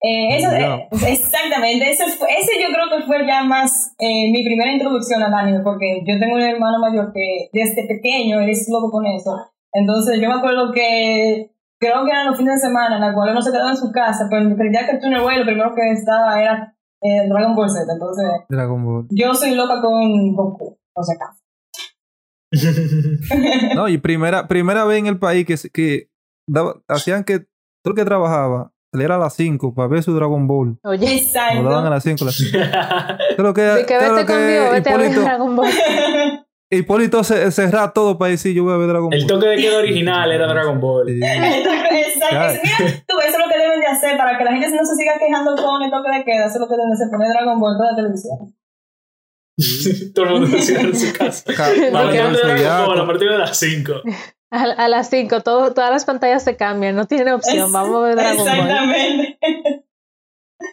[0.00, 4.72] Eh, eso, eh, exactamente, ese, ese yo creo que fue ya más eh, mi primera
[4.72, 8.92] introducción al anime, porque yo tengo un hermano mayor que desde pequeño él es loco
[8.92, 9.36] con eso.
[9.72, 13.30] Entonces yo me acuerdo que creo que eran los fines de semana en la cual
[13.30, 15.90] uno se quedaba en su casa, pero el día que tú no lo primero que
[15.90, 17.92] estaba era Dragon Ball Z.
[17.92, 19.06] Entonces, Dragon Ball.
[19.10, 21.42] yo soy loca con Goku, no sé acaso.
[23.74, 26.08] no, y primera, primera vez en el país que, que
[26.86, 27.40] hacían que
[27.82, 30.78] todo el que trabajaba saliera a las 5 para ver su Dragon Ball.
[30.84, 31.62] Oye, exacto.
[31.62, 32.24] Lo daban a las 5.
[33.36, 35.70] Creo que, sí, que vete conmigo, vete Hipólito, a ver Dragon Ball.
[36.70, 39.18] Hipólito se, cerraba todo para decir yo voy a ver Dragon Ball.
[39.18, 41.08] El toque de queda original era Dragon Ball.
[41.08, 41.14] Sí.
[41.22, 42.60] Exacto.
[42.62, 44.94] Mira, tú, eso es lo que deben de hacer para que la gente no se
[44.94, 46.46] siga quejando con el toque de queda.
[46.46, 48.54] Eso es lo que deben de hacer, poner Dragon Ball toda la televisión.
[50.14, 51.44] Todo el mundo decía en su casa.
[51.50, 53.92] a partir de las 5.
[54.50, 57.70] A, las 5, todas las pantallas se cambian, no tiene opción.
[57.70, 59.38] Vamos a ver Dragon Exactamente.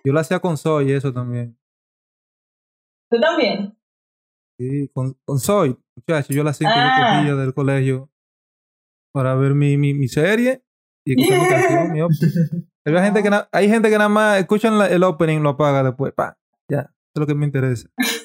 [0.05, 1.57] Yo lo hacía con Soy, eso también.
[3.11, 3.77] ¿Tú también?
[4.57, 6.33] Sí, con, con Soy, muchachos.
[6.33, 7.17] Yo a las 5 ah.
[7.17, 8.09] cogía del colegio
[9.13, 10.63] para ver mi, mi, mi serie
[11.05, 11.91] y escuchar mi canción.
[11.91, 11.99] Mi
[12.97, 16.13] hay, gente que hay gente que nada más escuchan el opening y lo apaga después.
[16.13, 16.37] Pa,
[16.69, 17.89] ya, eso es lo que me interesa.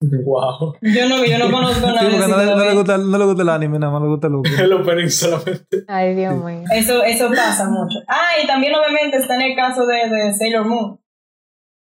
[0.24, 0.74] Wow.
[0.80, 2.00] Yo no, yo no conozco nada.
[2.00, 4.08] Sí, porque no, le, no, le gusta, no le gusta el anime, nada más le
[4.08, 4.58] gusta el opening.
[4.58, 5.84] el opening solamente.
[5.88, 6.64] Ay, Dios mío.
[6.72, 7.98] Eso, eso pasa mucho.
[8.06, 11.00] Ah, y también obviamente está en el caso de, de Sailor Moon.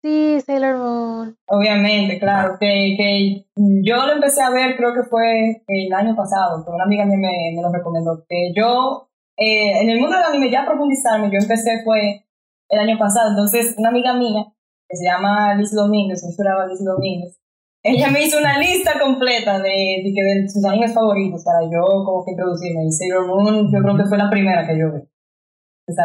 [0.04, 1.38] Sí, Sailor Moon.
[1.48, 2.58] Obviamente, claro.
[2.60, 6.84] Que, que yo lo empecé a ver, creo que fue el año pasado, que una
[6.84, 8.26] amiga mía me, me lo recomendó.
[8.28, 12.26] Que yo, eh, en el mundo del anime, ya profundizarme, yo empecé fue
[12.68, 13.30] el año pasado.
[13.30, 14.44] Entonces, una amiga mía,
[14.90, 17.40] que se llama Liz Domínguez, juraba Liz Domínguez,
[17.84, 22.24] ella me hizo una lista completa de, de, de, sus animes favoritos para yo como
[22.24, 22.86] que introducirme.
[22.86, 25.02] Y Sailor Moon yo creo que fue la primera que yo vi.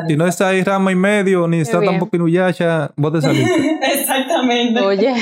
[0.08, 3.78] Si no está ahí Rama y medio, ni está tampoco Inuyasha, vos te saliste.
[4.00, 4.80] Exactamente.
[4.80, 5.14] Oye.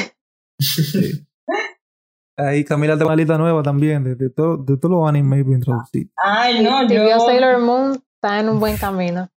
[2.39, 5.51] Ahí Camila tengo una lista nueva también de, de, todo, de todos los animes que
[5.53, 6.11] introducir.
[6.23, 7.05] Ay, no, yo...
[7.05, 9.29] vio Sailor Moon, está en un buen camino.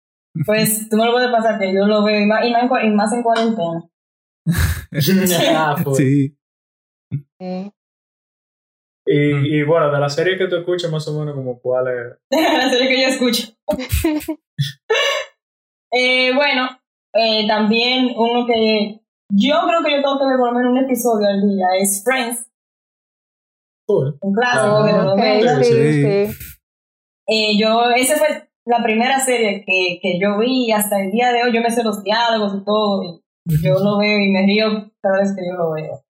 [0.46, 3.22] Pues tú me lo puedes pasar, que yo lo veo, y más, y más, en
[3.22, 3.88] cuarentena.
[5.56, 5.76] ah,
[7.08, 7.22] pues.
[7.40, 7.72] Sí.
[9.10, 12.18] Y, y, bueno, de la serie que tú escuchas, más o menos, como cuál es.
[12.30, 13.48] la serie que yo escucho.
[15.92, 16.68] eh, bueno,
[17.14, 20.84] eh, también uno que yo creo que yo tengo que ver por lo menos un
[20.84, 22.50] episodio al día es Friends.
[23.88, 26.36] Un clásico de los okay, sí, sí.
[27.30, 31.44] Eh, yo, esa fue la primera serie que, que yo vi hasta el día de
[31.44, 31.54] hoy.
[31.54, 33.22] Yo me sé los diálogos y todo.
[33.46, 36.02] Y yo lo veo y me río cada vez que yo lo veo.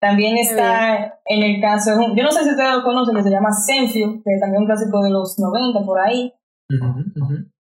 [0.00, 3.50] También está en el caso, yo no sé si ustedes lo conocen, que se llama
[3.52, 6.32] Senfield, que también es un clásico de los 90 por ahí.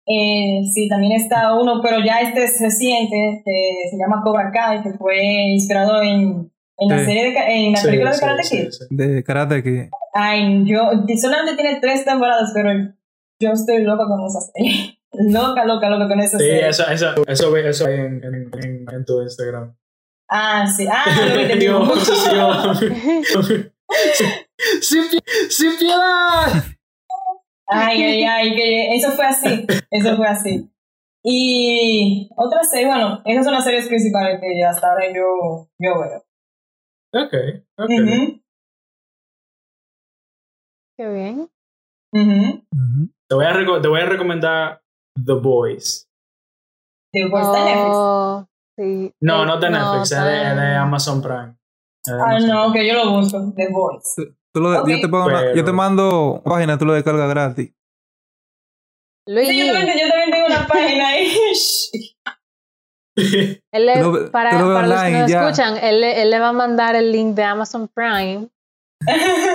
[0.06, 4.82] Eh, sí, también está uno, pero ya este es reciente, que se llama Cobra Kai,
[4.82, 5.16] que fue
[5.52, 8.68] inspirado en, en la serie de, en la película de Karate Kid.
[8.90, 9.82] de Karate Kid.
[10.12, 12.70] Ay, yo, solamente tiene tres temporadas, pero
[13.40, 14.98] yo estoy loca con esa serie.
[15.12, 16.60] loca, loca, loca con esa serie.
[16.60, 19.74] Sí, eso, eso, eso, eso en, en, en, en tu Instagram.
[20.28, 20.86] Ah, sí.
[20.90, 22.08] Ah, lo que Dios,
[24.80, 25.04] sin,
[25.50, 26.64] sin piedad.
[27.66, 29.66] Ay, ay, ay, que eso fue así.
[29.90, 30.70] Eso fue así.
[31.22, 36.24] Y otra serie, bueno, esas son las series principales que hasta ahora yo, yo veo.
[37.14, 37.34] Ok,
[37.78, 37.88] ok.
[40.96, 41.48] Qué bien.
[42.12, 44.82] te, voy a te voy a recomendar
[45.14, 46.08] The Boys.
[47.12, 49.12] The Boys oh, Sí.
[49.20, 51.56] No, no de Netflix, es de, de, Amazon Prime.
[52.06, 54.36] Ah, no, que yo lo busco, The Voice.
[54.52, 57.72] Tú, lo, yo, te pongo yo te mando una página, tú lo descargas gratis.
[59.26, 59.48] Luis.
[59.48, 61.32] Sí, yo también, yo también tengo una página ahí.
[63.72, 67.10] él le, para, para los que no escuchan, él, él le va a mandar el
[67.10, 68.48] link de Amazon Prime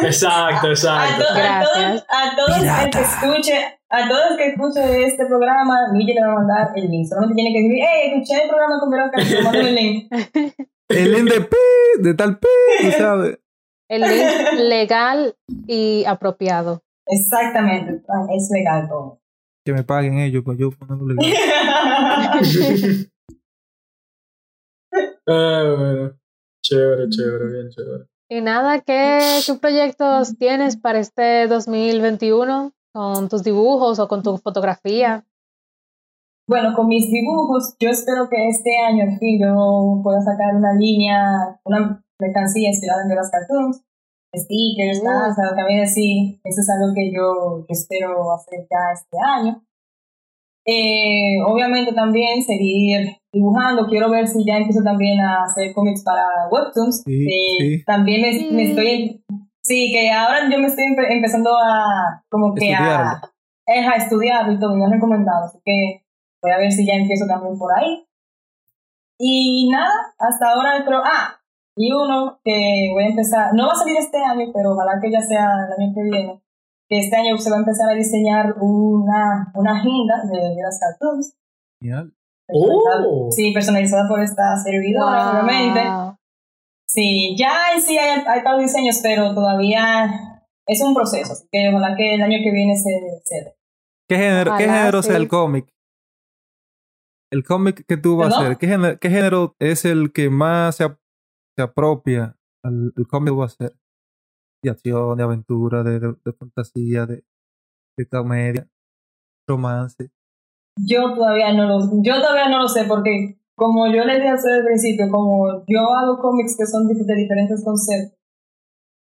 [0.01, 1.23] Exacto, exacto.
[1.23, 6.21] A, todos, a todos el que escuche, a todos que escuche este programa, Luigi le
[6.21, 7.07] va a mandar el link.
[7.07, 10.11] Solamente tiene que decir, hey, escuché el programa con Verónica, te mando el link.
[10.89, 11.57] el link de P,
[11.99, 12.47] de tal P,
[12.97, 13.39] ¿sabes?
[13.89, 16.83] El link legal y apropiado.
[17.07, 18.03] Exactamente,
[18.35, 19.19] es legal todo.
[19.65, 21.25] Que me paguen ellos para yo ponerlo legal.
[25.27, 26.13] ah, bueno.
[26.61, 28.05] Chévere, chévere, bien chévere.
[28.29, 34.37] Y nada, ¿qué, ¿qué, proyectos tienes para este 2021 con tus dibujos o con tu
[34.37, 35.25] fotografía?
[36.47, 40.73] Bueno, con mis dibujos, yo espero que este año, en fin, yo pueda sacar una
[40.73, 43.83] línea, una mercancía inspirada en las cartoons,
[44.35, 45.31] stickers, uh.
[45.31, 49.63] o también así, eso es algo que yo, que espero hacer ya este año.
[50.65, 53.87] Eh, obviamente también seguir dibujando.
[53.87, 57.01] Quiero ver si ya empiezo también a hacer cómics para webtoons.
[57.05, 58.21] Sí, También
[58.53, 59.23] me, estoy...
[59.69, 62.23] Sí, que ahora yo me estoy empezando a...
[62.27, 63.21] como que a,
[63.67, 65.45] a estudiar y todo, me han recomendado.
[65.45, 66.03] Así que
[66.41, 68.03] voy a ver si ya empiezo también por ahí.
[69.19, 71.01] Y nada, hasta ahora creo...
[71.05, 71.39] Ah,
[71.75, 73.53] y uno que voy a empezar...
[73.53, 76.41] No va a salir este año, pero ojalá que ya sea el año que viene.
[76.89, 81.37] Que este año se va a empezar a diseñar una, una agenda de, las cartoons.
[82.51, 83.29] Oh.
[83.29, 86.18] Sí, personalizada por esta servidora, obviamente.
[86.91, 91.69] Sí, ya en sí hay, hay los diseños, pero todavía es un proceso, así que
[91.69, 92.89] ojalá que el año que viene se...
[93.23, 93.55] se...
[94.09, 95.71] ¿Qué género, ¿qué género es el cómic?
[97.31, 100.77] El cómic que tú vas a hacer, ¿qué género, ¿qué género, es el que más
[100.77, 100.87] se,
[101.55, 103.77] se apropia al cómic que vas a hacer?
[104.63, 107.23] De acción, de aventura, de, de, de fantasía, de,
[107.97, 108.67] de comedia,
[109.47, 110.09] romance.
[110.75, 114.57] Yo todavía no lo, yo todavía no lo sé porque como yo les dije desde
[114.57, 118.17] el principio, como yo hago cómics que son de, diferentes conceptos,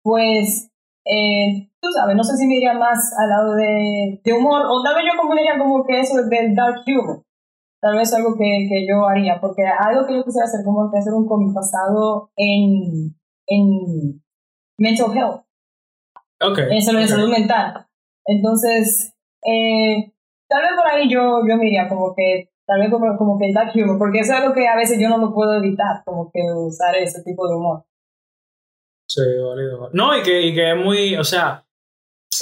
[0.04, 0.70] pues
[1.06, 4.84] eh, tú sabes, no sé si me iría más al lado de, de humor o
[4.84, 7.24] tal vez yo combinaría como que eso del dark humor.
[7.80, 10.98] Tal vez algo que, que yo haría, porque algo que yo quisiera hacer como que
[10.98, 13.16] hacer un cómic basado en,
[13.46, 14.24] en
[14.80, 15.42] mental health.
[16.42, 17.86] Okay, en salud, salud mental.
[18.26, 19.14] Entonces,
[19.46, 20.12] eh,
[20.48, 23.48] Tal vez por ahí yo, yo me iría como que, tal vez como, como que
[23.48, 26.04] el dark humor, porque eso es algo que a veces yo no lo puedo evitar,
[26.06, 27.86] como que usar ese tipo de humor.
[29.08, 29.90] Sí, válido.
[29.94, 31.66] No, y que, y que es muy, o sea,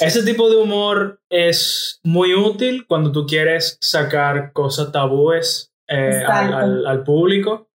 [0.00, 6.84] ese tipo de humor es muy útil cuando tú quieres sacar cosas tabúes eh, al,
[6.84, 7.68] al, público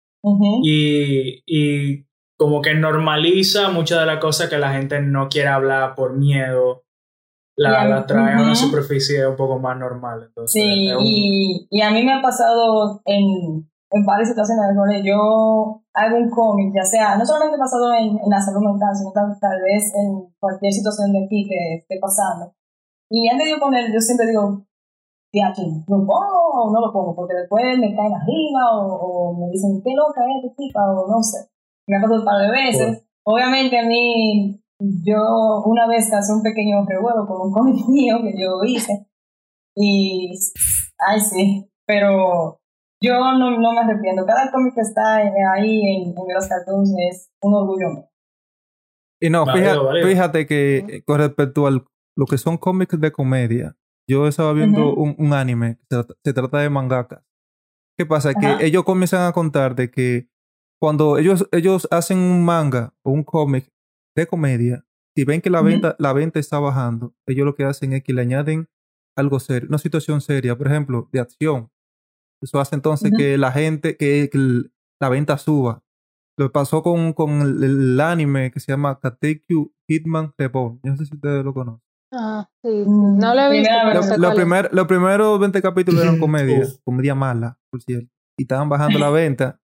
[0.64, 2.04] y, y
[2.36, 6.82] como que normaliza muchas de las cosas que la gente no quiere hablar por miedo
[7.56, 10.24] la, la trae a una superficie un poco más normal.
[10.28, 15.82] Entonces, sí, y, y, a mí me ha pasado en, en varias situaciones donde yo
[15.92, 19.36] hago un cómic, ya sea, no solamente basado en, en la salud mental, sino tal,
[19.40, 22.54] tal vez en cualquier situación de aquí que esté pasando.
[23.10, 24.64] Y antes de poner, yo siempre digo,
[25.32, 27.14] teatro, ¿lo pongo o no lo pongo?
[27.14, 31.08] Porque después me caen arriba o, o me dicen, qué loca es tu tipa, o
[31.08, 31.50] no sé.
[31.88, 33.06] Me ha pasado un par de veces.
[33.24, 38.32] Obviamente a mí yo una vez hice un pequeño revuelo con un cómic mío que
[38.40, 39.06] yo hice.
[39.76, 40.32] Y,
[41.06, 42.60] ay, sí, pero
[43.02, 44.26] yo no, no me arrepiento.
[44.26, 45.16] Cada cómic que está
[45.54, 47.86] ahí en, en los cartoons es un orgullo
[49.20, 49.44] Y no,
[50.02, 53.76] fíjate, que con respecto a lo que son cómics de comedia,
[54.08, 57.24] yo estaba viendo un, un, anime, se, se, trata de mangaka.
[57.96, 58.32] ¿Qué pasa?
[58.34, 60.28] Que ellos comienzan a contar de que
[60.80, 63.70] cuando ellos, ellos hacen un manga o un cómic
[64.20, 64.84] de comedia,
[65.16, 68.12] si ven que la venta, la venta está bajando, ellos lo que hacen es que
[68.12, 68.68] le añaden
[69.16, 71.70] algo serio, una situación seria, por ejemplo, de acción.
[72.42, 74.30] Eso hace entonces que la gente, que,
[75.00, 75.82] la venta suba.
[76.38, 80.80] Lo pasó con, con el, anime que se llama Katekyu Hitman Reborn.
[80.82, 81.82] no sé si ustedes lo conocen.
[82.12, 83.72] Ah, sí, No lo he visto.
[84.16, 88.10] Lo, los primeros 20 capítulos eran comedia, comedia mala, por cierto.
[88.38, 89.60] Y estaban bajando la venta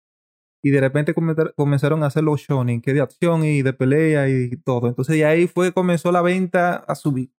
[0.65, 1.13] y de repente
[1.55, 4.87] comenzaron a hacer los shonen, que de acción y de pelea y todo.
[4.87, 7.29] Entonces, y ahí fue comenzó la venta a subir.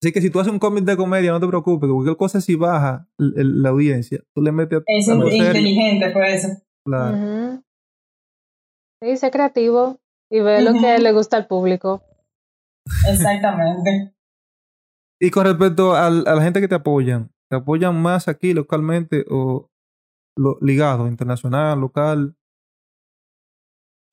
[0.00, 2.40] Así que si tú haces un cómic de comedia, no te preocupes, que cualquier cosa
[2.40, 4.80] si baja la audiencia, tú le metes...
[4.86, 6.48] Es inteligente fue eso.
[6.86, 7.60] Claro.
[9.02, 9.98] Sí, sé creativo
[10.30, 12.04] y ve lo que le gusta al público.
[13.08, 14.14] Exactamente.
[15.20, 19.24] y con respecto a, a la gente que te apoyan, ¿te apoyan más aquí localmente
[19.28, 19.68] o
[20.60, 22.36] ligado, internacional, local?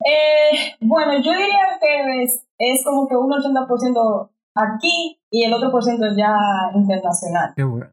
[0.04, 5.70] Eh, bueno, yo diría que es, es como que un 80% aquí y el otro
[5.70, 6.34] por ciento ya
[6.74, 7.52] internacional.
[7.54, 7.90] Qué bueno.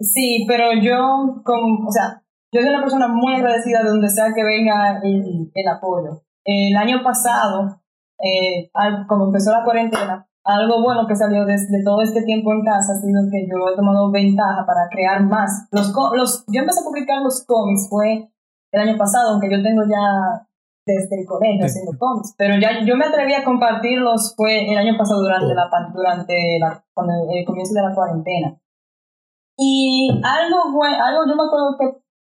[0.00, 2.22] Sí, pero yo, como, o sea,
[2.52, 6.22] yo soy una persona muy agradecida de donde sea que venga el, el apoyo.
[6.44, 7.82] El año pasado,
[8.22, 8.70] eh,
[9.06, 12.96] como empezó la cuarentena, algo bueno que salió desde todo este tiempo en casa ha
[12.96, 15.68] sido que yo he tomado ventaja para crear más.
[15.70, 18.30] Los, los, yo empecé a publicar los cómics, fue
[18.72, 20.47] el año pasado, aunque yo tengo ya
[20.88, 24.96] desde el colegio haciendo cómics, pero ya yo me atreví a compartirlos fue el año
[24.96, 28.58] pasado durante la durante la, cuando el comienzo de la cuarentena.
[29.56, 31.86] Y algo bueno, algo yo me acuerdo que,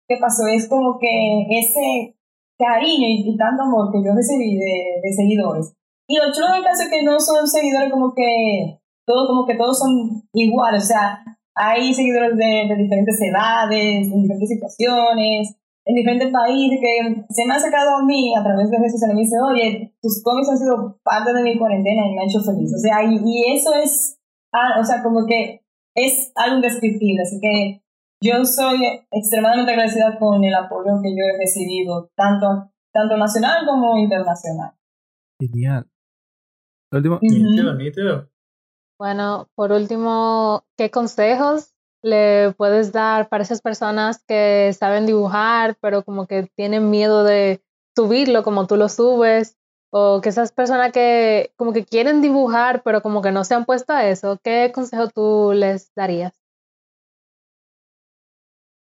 [0.09, 2.16] que pasó es como que ese
[2.57, 5.74] cariño y, tanto amor que yo recibí de, de seguidores.
[6.09, 9.57] Y lo chulo del caso es que no son seguidores como que todos, como que
[9.57, 11.22] todos son iguales, o sea,
[11.55, 15.57] hay seguidores de, de diferentes edades, en diferentes situaciones,
[15.89, 19.14] en diferentes países que se me han sacado a mí a través de redes sociales
[19.14, 22.28] y me dicen, oye, tus cómics han sido parte de mi cuarentena y me han
[22.28, 22.70] hecho feliz.
[22.76, 24.20] O sea, y, y eso es,
[24.53, 25.62] ah, o sea, como que
[25.97, 27.22] es algo indescriptible.
[27.22, 27.82] Así que
[28.22, 33.97] yo soy extremadamente agradecida con el apoyo que yo he recibido, tanto, tanto nacional como
[33.97, 34.74] internacional.
[35.41, 35.86] Genial.
[38.99, 46.03] Bueno, por último, ¿qué consejos le puedes dar para esas personas que saben dibujar, pero
[46.05, 47.62] como que tienen miedo de
[47.96, 49.57] subirlo como tú lo subes?
[49.90, 53.64] O que esas personas que como que quieren dibujar, pero como que no se han
[53.64, 56.34] puesto a eso, ¿qué consejo tú les darías?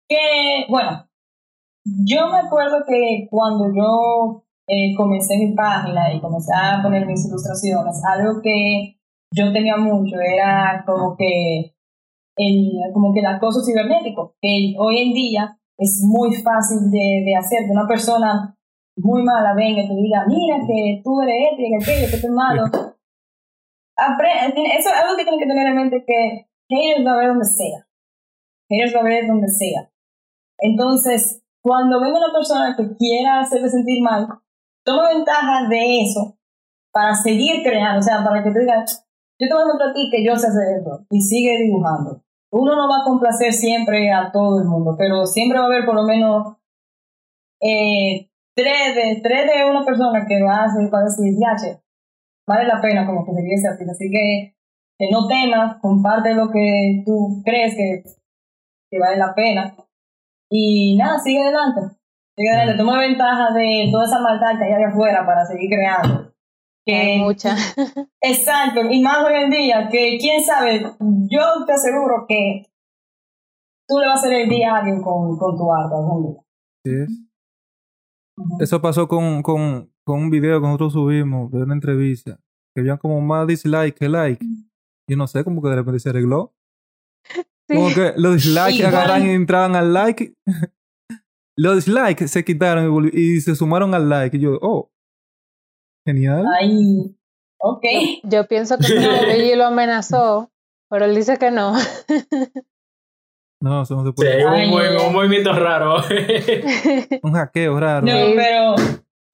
[0.06, 1.08] Que, bueno,
[1.84, 7.26] yo me acuerdo que cuando yo eh, comencé mi página y comencé a poner mis
[7.26, 8.98] ilustraciones, algo que
[9.34, 11.74] yo tenía mucho era como que
[12.38, 17.36] el, como que el acoso cibernético, que hoy en día es muy fácil de, de
[17.36, 18.56] hacer, que una persona
[18.96, 22.26] muy mala venga y te diga, mira que tú eres este y aquello, que tú
[22.26, 22.64] eres malo.
[23.98, 27.44] eso es algo que tienen que tener en mente que haters va a ver donde
[27.44, 27.86] sea.
[28.70, 29.90] Haters va a ver donde sea.
[30.58, 34.28] Entonces, cuando venga una persona que quiera hacerle sentir mal,
[34.84, 36.38] toma ventaja de eso
[36.92, 38.84] para seguir creando, o sea, para que te digan,
[39.40, 42.22] yo te voy a mostrar a ti que yo sé hacer esto y sigue dibujando.
[42.50, 45.84] Uno no va a complacer siempre a todo el mundo, pero siempre va a haber
[45.84, 46.56] por lo menos
[47.60, 51.82] eh, tres, de, tres de una persona que va a, hacer, va a decir, che,
[52.46, 53.92] vale la pena como que seguir ese artista.
[53.92, 54.56] Así que,
[54.98, 58.02] que no temas, comparte lo que tú crees que,
[58.90, 59.76] que vale la pena.
[60.50, 61.98] Y nada, sigue adelante
[62.38, 66.27] le toma ventaja de toda esa maldad que hay allá afuera para seguir creando.
[66.88, 67.54] Que, hay mucha.
[68.22, 72.62] Exacto, y más hoy en día, que quién sabe, yo te aseguro que
[73.86, 76.40] tú le vas a hacer el día a alguien con, con tu arte algún día.
[76.84, 78.60] Sí es.
[78.60, 82.38] Eso pasó con, con, con un video que nosotros subimos de una entrevista,
[82.74, 84.44] que había como más dislike que like.
[85.08, 86.54] Y no sé, como que de repente se arregló.
[87.68, 90.32] Como que los dislikes agarran y entraban al like
[91.58, 94.36] los dislikes se quitaron y, se sumaron al like.
[94.36, 94.90] Y yo, oh,
[96.08, 96.46] genial.
[96.58, 97.14] Ay,
[97.60, 97.84] ok.
[98.24, 100.50] Yo, pienso que Luigi lo amenazó,
[100.88, 101.74] pero él dice que no.
[103.60, 104.38] No, eso no se puede.
[104.38, 104.44] Sí,
[105.04, 105.96] un, movimiento raro.
[107.24, 108.06] un hackeo raro.
[108.06, 108.76] No, pero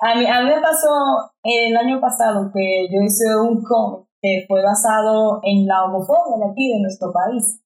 [0.01, 4.47] a mí, a mí me pasó el año pasado que yo hice un cómic que
[4.49, 7.61] fue basado en la homofobia de aquí, de nuestro país.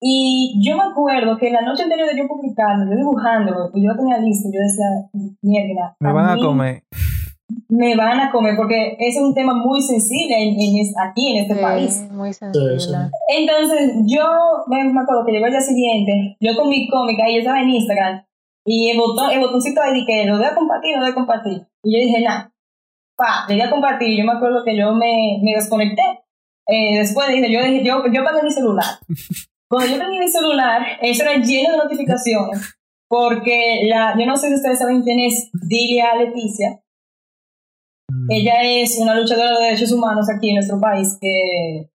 [0.00, 3.94] Y yo me acuerdo que la noche anterior de yo publicando, yo dibujándolo, y yo
[3.94, 5.96] tenía listo, yo decía, mierda.
[6.00, 6.82] Me van a comer.
[7.68, 10.54] Me van a comer, porque ese es un tema muy sensible en,
[11.02, 12.06] aquí, en este país.
[12.10, 12.76] Muy sensible.
[13.28, 14.24] Entonces, yo
[14.66, 17.70] me, acuerdo que llegó el día siguiente, yo con mi cómica, y yo estaba en
[17.70, 18.24] Instagram,
[18.64, 21.66] y el, botón, el botoncito ahí que lo voy a compartir, lo voy a compartir.
[21.82, 22.52] Y yo dije, nada,
[23.16, 24.18] pa, le voy a compartir.
[24.18, 26.02] Yo me acuerdo que yo me, me desconecté.
[26.66, 28.84] Eh, después dije, yo, dije, yo, yo pagué mi celular.
[29.68, 32.74] Cuando yo tenía mi celular, eso era lleno de notificaciones,
[33.06, 36.80] porque la, yo no sé si ustedes saben quién es Dilia Leticia.
[38.10, 38.30] Mm.
[38.30, 41.90] Ella es una luchadora de derechos humanos aquí en nuestro país, que,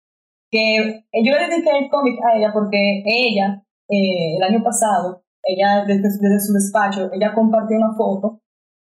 [0.51, 5.85] que yo le dediqué el cómic a ella porque ella, eh, el año pasado, ella
[5.87, 8.41] desde, su despacho, ella compartió una foto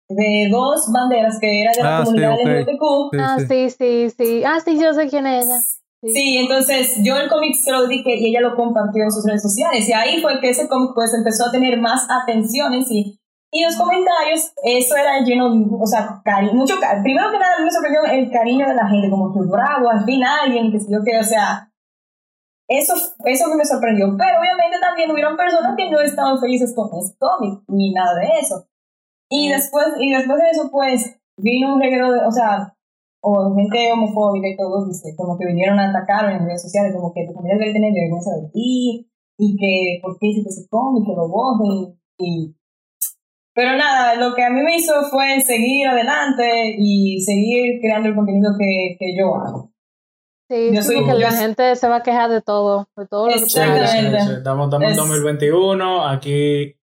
[0.08, 3.20] de dos banderas que era de la ah, comunidad de LGBTQ.
[3.20, 4.42] ah, sí, sí, sí.
[4.44, 5.58] Ah, sí, yo sé quién es ella.
[6.04, 6.36] Sí.
[6.36, 9.88] entonces yo el cómic se lo dije y ella lo compartió en sus redes sociales
[9.88, 13.20] y ahí fue que ese cómic pues empezó a tener más atención en sí.
[13.54, 17.02] Y los comentarios, eso era lleno, o sea, cariño, mucho cariño.
[17.02, 20.24] Primero que nada me sorprendió el cariño de la gente, como que bravo, al fin
[20.24, 21.70] alguien, que sé yo que, o sea,
[22.66, 22.94] eso,
[23.26, 24.16] eso me sorprendió.
[24.16, 28.40] Pero obviamente también hubieron personas que no estaban felices con ese cómic, ni nada de
[28.40, 28.64] eso.
[29.28, 32.74] Y después, y después de eso, pues, vino un reguero de, o sea,
[33.20, 34.88] o gente homofóbica y todo,
[35.18, 38.30] como que vinieron a atacarme en redes sociales, como que tu familia debe tener vergüenza
[38.30, 42.56] de ti, y que por qué hiciste ese cómic, que lo borren, y...
[43.54, 48.14] Pero nada, lo que a mí me hizo fue seguir adelante y seguir creando el
[48.14, 49.72] contenido que, que yo hago.
[50.50, 53.32] Sí, yo soy, que la gente se va a quejar de todo, de todo lo
[53.32, 54.18] que Exactamente.
[54.38, 56.76] Estamos, en 2021, aquí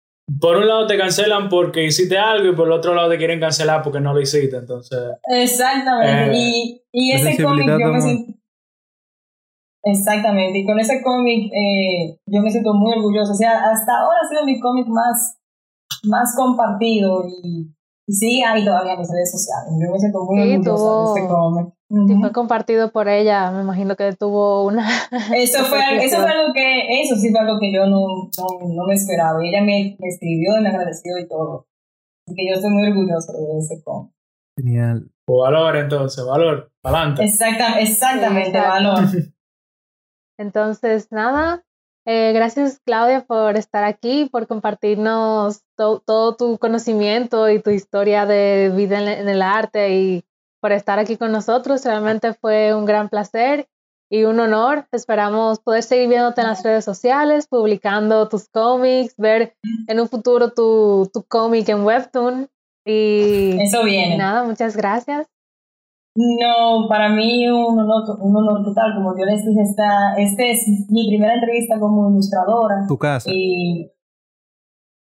[0.40, 3.40] por un lado te cancelan porque hiciste algo y por el otro lado te quieren
[3.40, 4.98] cancelar porque no lo hiciste, entonces...
[5.28, 8.32] Exactamente, eh, y, y ese cómic yo me siento...
[9.84, 14.18] Exactamente, y con ese cómic eh, yo me siento muy orgulloso, o sea, hasta ahora
[14.22, 15.38] ha sido mi cómic más,
[16.06, 17.74] más compartido y,
[18.06, 21.28] y sí hay todavía en mis redes sociales, yo me siento muy orgulloso de ese
[21.28, 21.76] cómic.
[22.20, 24.88] Fue compartido por ella, me imagino que tuvo una...
[25.34, 28.00] Eso fue, eso fue algo que, eso sí fue algo que yo no,
[28.36, 29.38] no, no me esperaba.
[29.44, 31.68] Ella me, me, escribió y me agradeció y todo.
[32.26, 34.12] Así que yo estoy muy orgulloso de ese con.
[34.58, 35.08] Genial.
[35.28, 37.24] Valor entonces, valor, adelante.
[37.24, 39.04] Exacta, exactamente, valor.
[40.38, 41.64] Entonces, nada,
[42.06, 48.72] eh, gracias Claudia por estar aquí, por compartirnos todo tu conocimiento y tu historia de
[48.74, 50.24] vida en el arte y
[50.60, 51.84] por estar aquí con nosotros.
[51.84, 53.68] Realmente fue un gran placer
[54.08, 54.86] y un honor.
[54.92, 59.56] Esperamos poder seguir viéndote en las redes sociales, publicando tus cómics, ver
[59.88, 62.48] en un futuro tu, tu cómic en Webtoon.
[62.84, 64.16] Y eso viene.
[64.16, 65.26] Nada, muchas gracias.
[66.16, 68.94] No, para mí un honor, un honor total.
[68.94, 72.86] Como yo les dije, esta, este es mi primera entrevista como ilustradora.
[72.88, 73.30] Tu casa.
[73.32, 73.92] Y,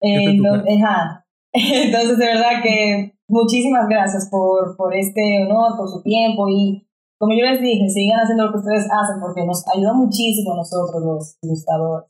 [0.02, 0.24] eh,
[1.54, 6.88] entonces, de verdad que muchísimas gracias por, por este honor, por su tiempo y
[7.20, 10.58] como yo les dije, sigan haciendo lo que ustedes hacen porque nos ayuda muchísimo a
[10.58, 12.10] nosotros los ilustradores.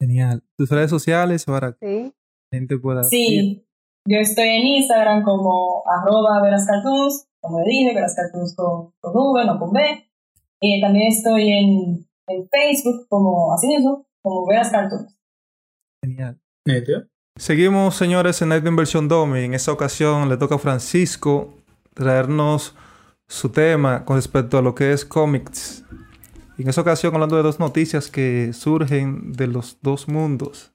[0.00, 0.42] Genial.
[0.56, 2.12] ¿Tus redes sociales para que
[2.50, 3.04] la gente pueda...
[3.04, 3.66] Sí,
[4.08, 9.58] yo estoy en Instagram como arroba verascartoons, como le dije, verascartoons con, con V, no
[9.58, 9.80] con B.
[10.60, 15.14] Y también estoy en, en Facebook como así mismo, como verascartoons.
[16.02, 16.40] Genial.
[16.64, 17.06] ¿Neta?
[17.36, 19.40] Seguimos, señores, en Night Inversión Domi.
[19.40, 21.52] En esta ocasión le toca a Francisco
[21.94, 22.74] traernos
[23.26, 25.84] su tema con respecto a lo que es cómics.
[26.58, 30.72] En esta ocasión hablando de dos noticias que surgen de los dos mundos.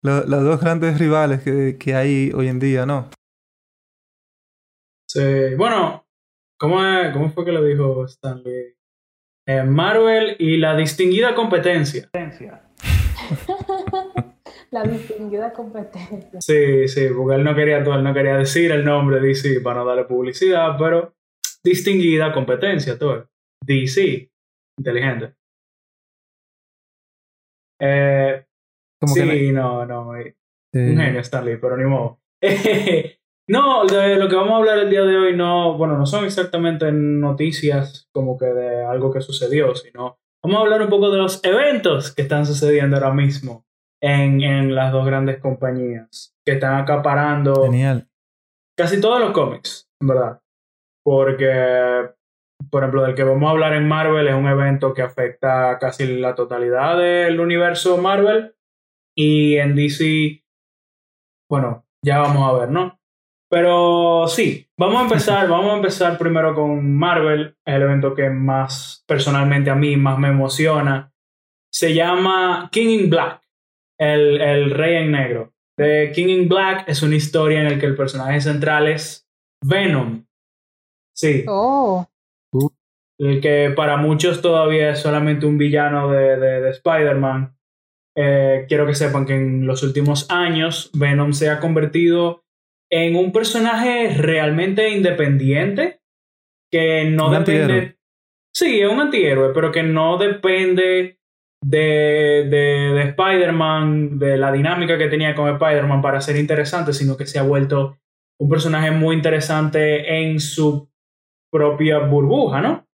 [0.00, 3.08] las dos grandes rivales que, hay hoy en día, ¿no?
[5.14, 6.06] Sí, bueno,
[6.58, 6.78] ¿cómo,
[7.12, 8.74] cómo fue que lo dijo Stanley?
[9.46, 12.08] Eh, Marvel y la distinguida competencia.
[14.70, 16.40] la distinguida competencia.
[16.40, 19.80] Sí, sí, porque él no quería, él no quería decir el nombre de DC para
[19.80, 21.14] no darle publicidad, pero
[21.62, 23.28] distinguida competencia, todo.
[23.66, 24.30] DC,
[24.78, 25.34] inteligente.
[27.78, 28.46] Eh,
[29.04, 30.34] sí, no, no, eh,
[30.72, 32.18] un genio Stanley, pero ni modo.
[33.48, 36.24] no, de lo que vamos a hablar el día de hoy no, bueno, no son
[36.24, 41.18] exactamente noticias como que de algo que sucedió, sino vamos a hablar un poco de
[41.18, 43.64] los eventos que están sucediendo ahora mismo
[44.00, 47.68] en, en las dos grandes compañías que están acaparando
[48.76, 50.40] casi todos los cómics, en verdad.
[51.04, 52.10] Porque,
[52.70, 56.18] por ejemplo, del que vamos a hablar en Marvel es un evento que afecta casi
[56.18, 58.54] la totalidad del universo Marvel.
[59.16, 60.42] Y en DC,
[61.50, 62.98] bueno, ya vamos a ver, ¿no?
[63.52, 69.04] Pero sí, vamos a empezar, vamos a empezar primero con Marvel, el evento que más
[69.06, 71.12] personalmente a mí más me emociona.
[71.70, 73.42] Se llama King in Black
[73.98, 75.52] el, el Rey en Negro.
[75.76, 79.28] The King in Black es una historia en la que el personaje central es
[79.62, 80.24] Venom.
[81.14, 81.44] Sí.
[81.46, 82.08] Oh.
[83.18, 87.54] El que para muchos todavía es solamente un villano de, de, Spider-Man.
[88.16, 92.42] Eh, quiero que sepan que en los últimos años Venom se ha convertido
[92.92, 96.00] en un personaje realmente independiente
[96.70, 97.96] que no depende.
[98.54, 101.18] Sí, es un antihéroe, pero que no depende
[101.64, 107.26] de, de, Spider-Man, de la dinámica que tenía con Spider-Man para ser interesante, sino que
[107.26, 107.98] se ha vuelto
[108.38, 110.90] un personaje muy interesante en su
[111.50, 112.86] propia burbuja, ¿no?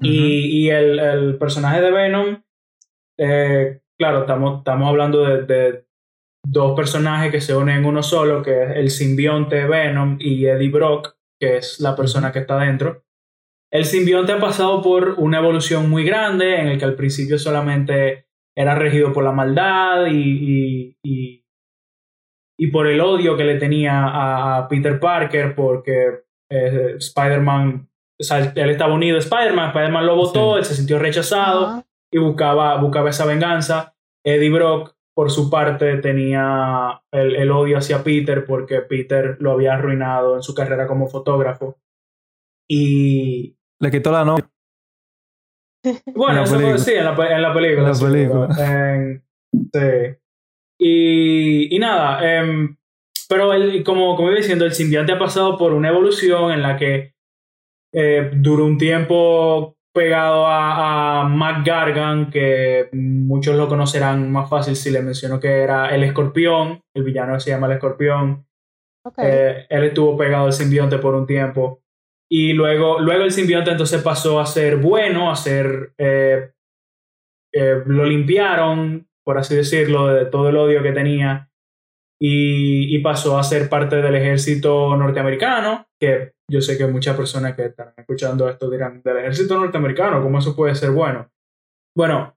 [0.00, 2.42] Y, y el, el, personaje de Venom,
[3.18, 5.84] eh, claro, estamos, estamos hablando de, de,
[6.44, 10.70] dos personajes que se unen en uno solo, que es el simbionte Venom y Eddie
[10.70, 13.04] Brock, que es la persona que está dentro.
[13.72, 18.26] El simbionte ha pasado por una evolución muy grande en el que al principio solamente
[18.56, 21.44] era regido por la maldad y, y,
[22.58, 27.88] y, por el odio que le tenía a Peter Parker porque eh, Spider-Man,
[28.20, 32.18] o sea, él estaba unido a Spider-Man, Spider-Man lo votó, él se sintió rechazado y
[32.18, 33.94] buscaba, buscaba esa venganza.
[34.26, 39.74] Eddie Brock, por su parte, tenía el, el odio hacia Peter porque Peter lo había
[39.74, 41.78] arruinado en su carrera como fotógrafo.
[42.68, 43.56] Y...
[43.80, 44.48] Le quitó la novia.
[46.14, 47.88] Bueno, eso puede sí, en la, en la película.
[47.88, 49.22] En la película.
[49.72, 50.16] sí.
[50.82, 52.76] Y, y nada, em,
[53.28, 56.76] pero el, como, como iba diciendo, el simbionte ha pasado por una evolución en la
[56.76, 57.14] que
[57.92, 64.76] eh, duró un tiempo pegado a, a Mac Gargan, que muchos lo conocerán más fácil
[64.76, 68.46] si le menciono que era el escorpión, el villano se llama el escorpión.
[69.16, 71.82] Eh, él estuvo pegado al simbionte por un tiempo.
[72.30, 75.92] Y luego, luego el simbionte entonces pasó a ser bueno, a ser...
[75.98, 76.52] Eh,
[77.52, 81.49] eh, lo limpiaron, por así decirlo, de todo el odio que tenía.
[82.22, 87.56] Y, y, pasó a ser parte del ejército norteamericano, que yo sé que muchas personas
[87.56, 91.30] que están escuchando esto dirán, del ejército norteamericano, ¿cómo eso puede ser bueno?
[91.96, 92.36] Bueno,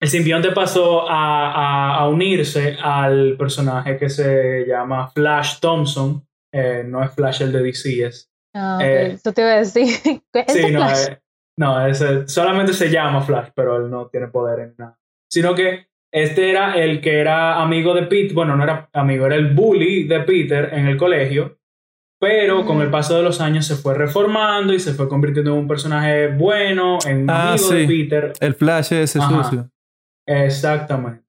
[0.00, 6.26] el simbionte pasó a, a, unirse al personaje que se llama Flash Thompson.
[6.52, 9.86] Eh, no es Flash el de DC, es Ah, eh, te iba a decir.
[10.48, 11.22] sí, no, eh,
[11.58, 14.98] no ese, solamente se llama Flash, pero él no tiene poder en nada.
[15.28, 19.34] Sino que este era el que era amigo de Peter, bueno, no era amigo, era
[19.34, 21.58] el bully de Peter en el colegio,
[22.20, 25.58] pero con el paso de los años se fue reformando y se fue convirtiendo en
[25.58, 28.32] un personaje bueno, en un ah, amigo de Peter.
[28.38, 29.68] El Flash ese sucio.
[30.24, 31.24] Exactamente.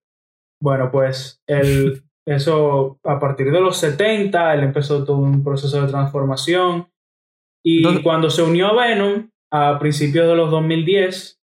[0.61, 5.87] Bueno, pues el, eso a partir de los 70, él empezó todo un proceso de
[5.87, 6.87] transformación
[7.65, 11.34] y cuando se unió a Venom, a principios de los 2010,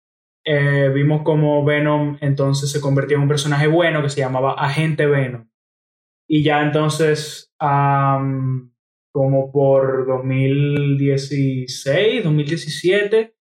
[0.44, 5.06] eh, vimos como Venom entonces se convirtió en un personaje bueno que se llamaba Agente
[5.06, 5.48] Venom.
[6.28, 13.34] Y ya entonces, como por 2016, 2017,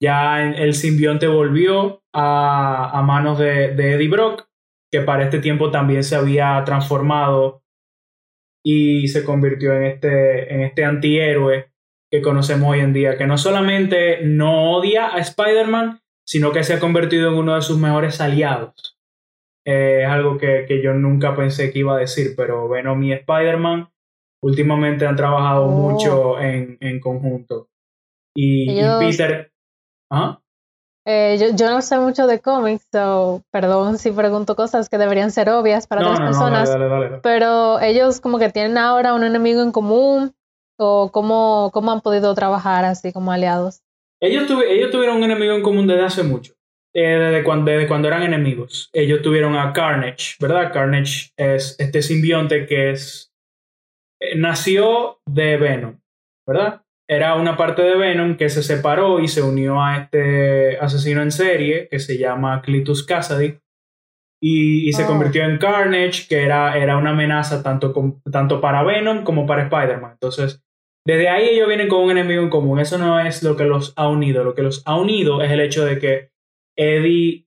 [0.00, 4.48] ya el simbionte volvió a, manos de, de, Eddie Brock,
[4.90, 7.62] que para este tiempo también se había transformado
[8.64, 11.72] y se convirtió en este, en este antihéroe
[12.10, 16.00] que conocemos hoy en día, que no solamente no odia a Spider-Man,
[16.30, 18.96] sino que se ha convertido en uno de sus mejores aliados.
[19.66, 23.90] Es algo que, que, yo nunca pensé que iba a decir, pero Venom y Spider-Man
[24.42, 25.68] últimamente han trabajado oh.
[25.70, 27.68] mucho en, en, conjunto.
[28.34, 29.50] Y, Peter...
[30.12, 30.40] ¿Ah?
[31.04, 35.32] Eh, yo, yo, no sé mucho de cómics, so, perdón si pregunto cosas que deberían
[35.32, 36.70] ser obvias para otras personas,
[37.22, 40.32] pero ellos como que tienen ahora un enemigo en común
[40.82, 43.82] ¿O cómo, cómo han podido trabajar así como aliados?
[44.22, 46.54] Ellos, ellos tuvieron un enemigo en común desde hace mucho.
[46.92, 48.90] Eh, desde, cuando, desde cuando eran enemigos.
[48.92, 50.72] Ellos tuvieron a Carnage, ¿verdad?
[50.72, 53.32] Carnage es este simbionte que es.
[54.20, 56.00] Eh, nació de Venom,
[56.46, 56.82] ¿verdad?
[57.08, 61.30] Era una parte de Venom que se separó y se unió a este asesino en
[61.30, 63.58] serie que se llama Clitus Cassidy.
[64.42, 65.06] Y, se oh.
[65.06, 67.92] convirtió en Carnage, que era, era una amenaza tanto,
[68.32, 70.12] tanto para Venom como para Spider-Man.
[70.12, 70.64] Entonces,
[71.06, 72.78] desde ahí ellos vienen con un enemigo en común.
[72.78, 74.44] Eso no es lo que los ha unido.
[74.44, 76.30] Lo que los ha unido es el hecho de que
[76.76, 77.46] Eddie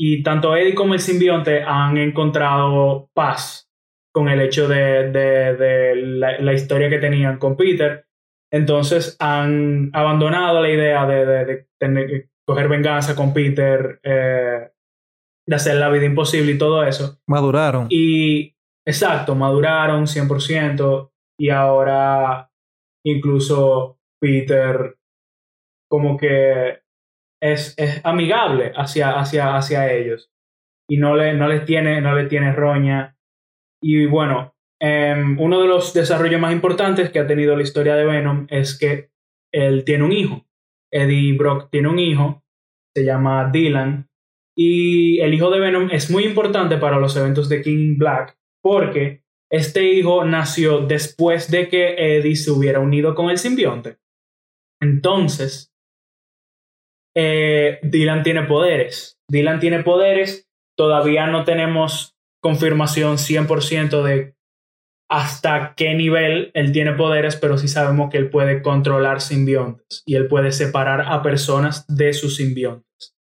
[0.00, 3.68] y tanto Eddie como el simbionte han encontrado paz
[4.12, 8.06] con el hecho de, de, la, historia que tenían con Peter.
[8.50, 14.70] Entonces han abandonado la idea de, tener, coger venganza con Peter, eh,
[15.46, 17.20] de hacer la vida imposible y todo eso.
[17.26, 17.86] Maduraron.
[17.90, 18.56] Y
[18.86, 22.50] exacto, maduraron 100% y ahora
[23.04, 24.96] incluso Peter
[25.88, 26.80] como que
[27.40, 30.30] es, es amigable hacia, hacia, hacia ellos
[30.90, 33.16] y no, le, no, les tiene, no tiene roña.
[33.80, 38.06] Y bueno, em, uno de los desarrollos más importantes que ha tenido la historia de
[38.06, 39.10] Venom es que
[39.52, 40.46] él tiene un hijo.
[40.90, 42.42] Eddie Brock tiene un hijo,
[42.96, 44.08] se llama Dylan,
[44.56, 49.22] y el hijo de Venom es muy importante para los eventos de King Black porque
[49.50, 53.98] este hijo nació después de que Eddie se hubiera unido con el simbionte.
[54.80, 55.72] Entonces,
[57.16, 59.18] eh, Dylan tiene poderes.
[59.28, 60.48] Dylan tiene poderes.
[60.76, 64.34] Todavía no tenemos confirmación 100% de
[65.10, 70.16] hasta qué nivel él tiene poderes, pero sí sabemos que él puede controlar simbiontes y
[70.16, 73.16] él puede separar a personas de sus simbiontes,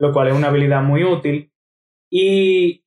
[0.00, 1.52] lo cual es una habilidad muy útil.
[2.10, 2.84] Y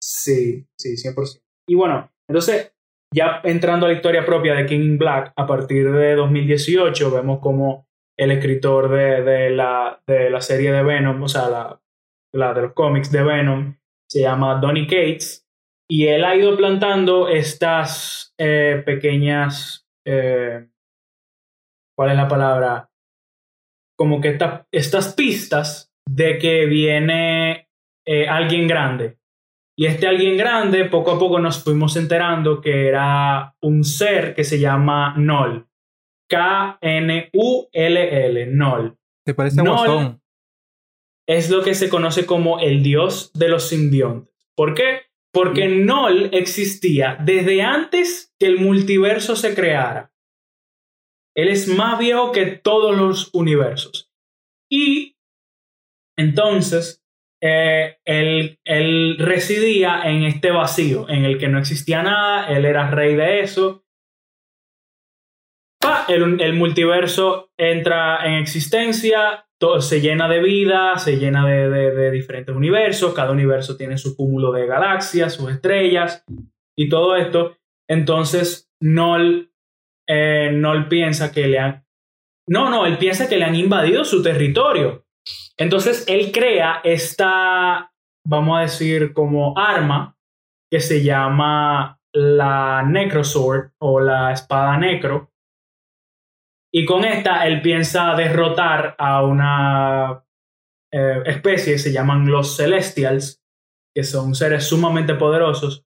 [0.00, 1.43] sí, sí, 100%.
[1.68, 2.74] Y bueno, entonces,
[3.14, 7.86] ya entrando a la historia propia de King Black, a partir de 2018 vemos como
[8.18, 11.80] el escritor de, de, la, de la serie de Venom, o sea, la,
[12.32, 13.76] la de los cómics de Venom,
[14.08, 15.44] se llama Donny Cates,
[15.88, 20.68] y él ha ido plantando estas eh, pequeñas, eh,
[21.96, 22.90] ¿cuál es la palabra?
[23.96, 24.38] Como que
[24.72, 27.68] estas pistas de que viene
[28.06, 29.18] eh, alguien grande.
[29.76, 34.44] Y este alguien grande, poco a poco nos fuimos enterando que era un ser que
[34.44, 35.66] se llama Null.
[36.28, 37.26] K-N-U-L-L,
[38.46, 38.96] Null.
[39.24, 40.20] ¿Te parece Null
[41.26, 44.32] Es lo que se conoce como el dios de los simbiontes.
[44.56, 45.02] ¿Por qué?
[45.32, 50.12] Porque Null existía desde antes que el multiverso se creara.
[51.36, 54.12] Él es más viejo que todos los universos.
[54.70, 55.16] Y
[56.16, 57.03] entonces
[57.46, 63.14] eh, él, residía en este vacío, en el que no existía nada, él era rey
[63.14, 63.84] de eso.
[66.08, 73.12] El, multiverso entra en existencia, todo, se llena de vida, se llena de, diferentes universos,
[73.12, 76.24] cada universo tiene su cúmulo de galaxias, sus estrellas
[76.74, 77.58] y todo esto.
[77.86, 79.52] Entonces, Nol,
[80.08, 81.84] eh, piensa que le han...
[82.48, 85.03] No, no, él piensa que le han invadido su territorio
[85.58, 87.92] entonces él crea esta,
[88.26, 90.16] vamos a decir, como arma
[90.70, 95.30] que se llama la Necrosword o la espada necro.
[96.72, 100.24] Y con esta él piensa derrotar a una
[100.92, 103.40] eh, especie, se llaman los Celestials,
[103.94, 105.84] que son seres sumamente poderosos.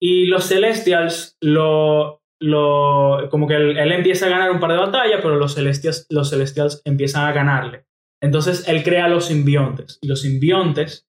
[0.00, 4.78] Y los Celestials lo, lo como que él, él, empieza a ganar un par de
[4.78, 7.86] batallas, pero los Celestials, los Celestials empiezan a ganarle.
[8.22, 9.98] Entonces él crea los simbiontes.
[10.00, 11.08] Y los simbiontes,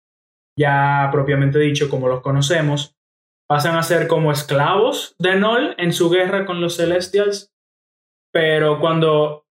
[0.58, 2.98] ya propiamente dicho como los conocemos,
[3.48, 7.54] pasan a ser como esclavos de Null en su guerra con los Celestials,
[8.34, 9.46] pero cuando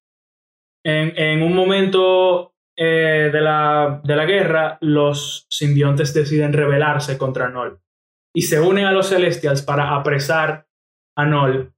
[0.85, 7.79] en, un momento eh, de, la, de la guerra los simbiontes deciden rebelarse contra Null
[8.35, 10.67] y se unen a los Celestials para apresar
[11.15, 11.73] a Null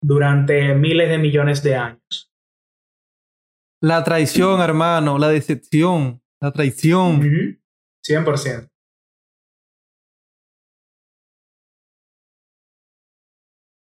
[0.00, 2.30] durante miles de millones de años.
[3.86, 7.22] La traición, hermano, la decepción, la traición.
[8.02, 8.68] 100%.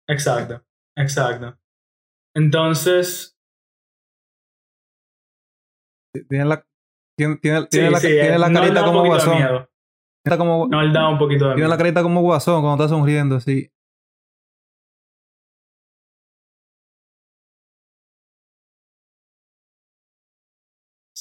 [0.08, 0.64] Exacto,
[0.96, 1.56] exacto.
[2.34, 3.38] Entonces...
[6.28, 6.66] Tiene la,
[7.16, 9.68] tiene, tiene, la, tiene la carita como guasón.
[10.36, 13.36] Como, no, él da un poquito de Tiene la carita como guasón cuando está sonriendo
[13.36, 13.70] así.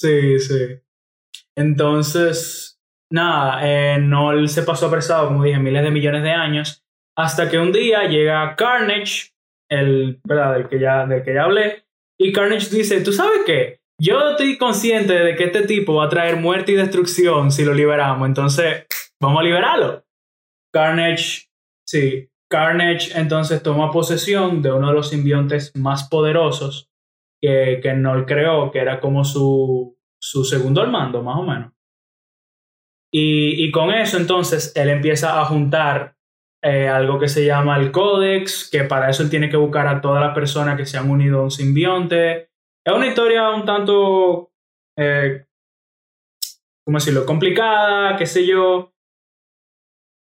[0.02, 0.80] Sí, sí.
[1.56, 2.82] Entonces,
[3.12, 6.84] nada, eh, se pasó apresado, como dije, miles de millones de años,
[7.16, 9.34] hasta que un día llega Carnage,
[9.70, 10.54] el, ¿verdad?
[10.54, 11.86] Del, que ya, del que ya hablé,
[12.20, 13.80] y Carnage dice, ¿tú sabes qué?
[14.02, 17.76] Yo estoy consciente de que este tipo va a traer muerte y destrucción si lo
[17.76, 18.88] liberamos, entonces
[19.22, 20.04] vamos a liberarlo.
[20.74, 21.48] Carnage,
[21.88, 26.91] sí, Carnage entonces toma posesión de uno de los simbiontes más poderosos
[27.42, 31.74] que, que Nol creó, que era como su, su segundo al mando, más o menos.
[33.14, 36.16] Y, y con eso entonces él empieza a juntar
[36.64, 40.00] eh, algo que se llama el códex, que para eso él tiene que buscar a
[40.00, 42.52] todas las personas que se han unido a un simbionte.
[42.86, 44.52] Es una historia un tanto,
[44.98, 45.46] eh,
[46.86, 48.91] ¿cómo decirlo?, complicada, qué sé yo,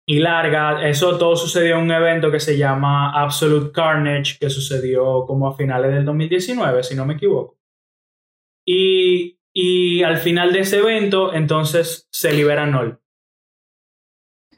[0.07, 0.87] y larga.
[0.89, 5.57] Eso todo sucedió en un evento que se llama Absolute Carnage, que sucedió como a
[5.57, 7.57] finales del 2019, si no me equivoco.
[8.67, 13.01] Y, y al final de ese evento, entonces se libera Nol.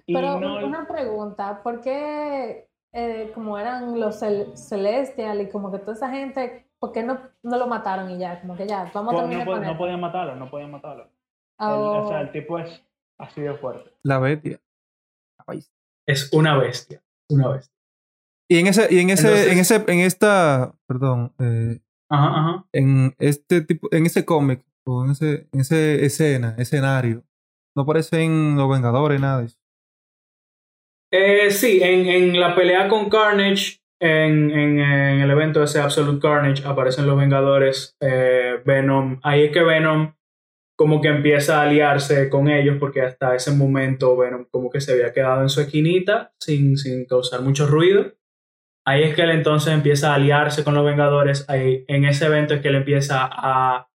[0.06, 6.08] Pero una pregunta, ¿por qué eh, como eran los Celestial y como que toda esa
[6.08, 8.40] gente, ¿por qué no, no lo mataron y ya?
[8.40, 11.10] Como que ya, vamos a terminar no, no podían matarlo, no podían matarlo.
[11.58, 12.32] o sea, el oh.
[12.32, 12.82] tipo es
[13.18, 13.90] así de fuerte.
[14.02, 14.60] La bestia.
[16.06, 17.74] Es una bestia, una bestia.
[18.48, 22.64] Y en ese, y en ese, en ese, en esta, perdón, eh, ajá, ajá.
[22.72, 27.24] en este tipo, en ese cómic, o en ese, en ese escena, escenario,
[27.76, 29.58] no aparecen los Vengadores, nada de eso.
[31.12, 35.80] Eh, sí, en, en la pelea con Carnage, en, en, en, el evento de ese
[35.80, 39.18] Absolute Carnage, aparecen los Vengadores, eh, Venom.
[39.22, 40.15] Ahí es que Venom
[40.76, 44.92] como que empieza a aliarse con ellos porque hasta ese momento, bueno, como que se
[44.92, 48.12] había quedado en su esquinita sin, sin causar mucho ruido.
[48.86, 51.48] Ahí es que él entonces empieza a aliarse con los Vengadores.
[51.48, 53.88] Ahí, en ese evento es que él empieza a,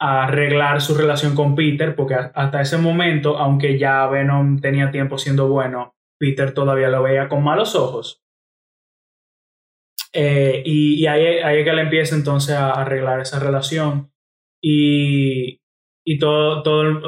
[0.00, 5.18] a arreglar su relación con Peter, porque hasta ese momento, aunque ya Venom tenía tiempo
[5.18, 8.22] siendo bueno, Peter todavía lo veía con malos ojos.
[10.12, 14.13] Eh, y, ahí, ahí, es que él empieza entonces a arreglar esa relación
[14.66, 15.60] y,
[16.06, 17.02] y todo, todo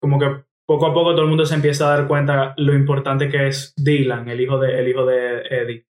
[0.00, 3.28] como que poco a poco todo el mundo se empieza a dar cuenta lo importante
[3.28, 5.86] que es Dylan, el hijo de, el hijo de Eddie,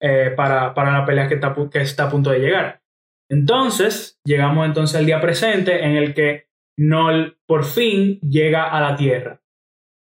[0.00, 2.80] eh, para, para, la pelea que está, que está a punto de llegar.
[3.30, 8.96] Entonces, llegamos entonces al día presente en el que Null por fin llega a la
[8.96, 9.42] Tierra.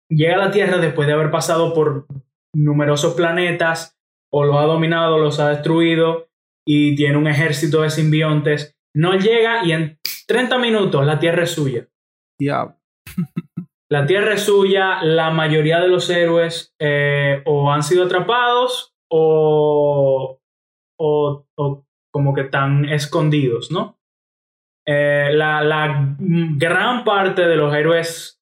[0.08, 2.06] Llega a la Tierra después de haber pasado por
[2.54, 3.98] numerosos planetas,
[4.32, 6.28] o los ha dominado, los ha destruido,
[6.64, 8.76] y tiene un ejército de simbiontes.
[8.94, 11.88] No llega y en 30 minutos la Tierra es suya.
[13.90, 20.40] la Tierra es suya, la mayoría de los héroes eh, o han sido atrapados o,
[20.98, 21.46] o,
[22.12, 23.98] como que están escondidos, ¿no?
[24.86, 28.40] Eh, la, la, gran parte de los héroes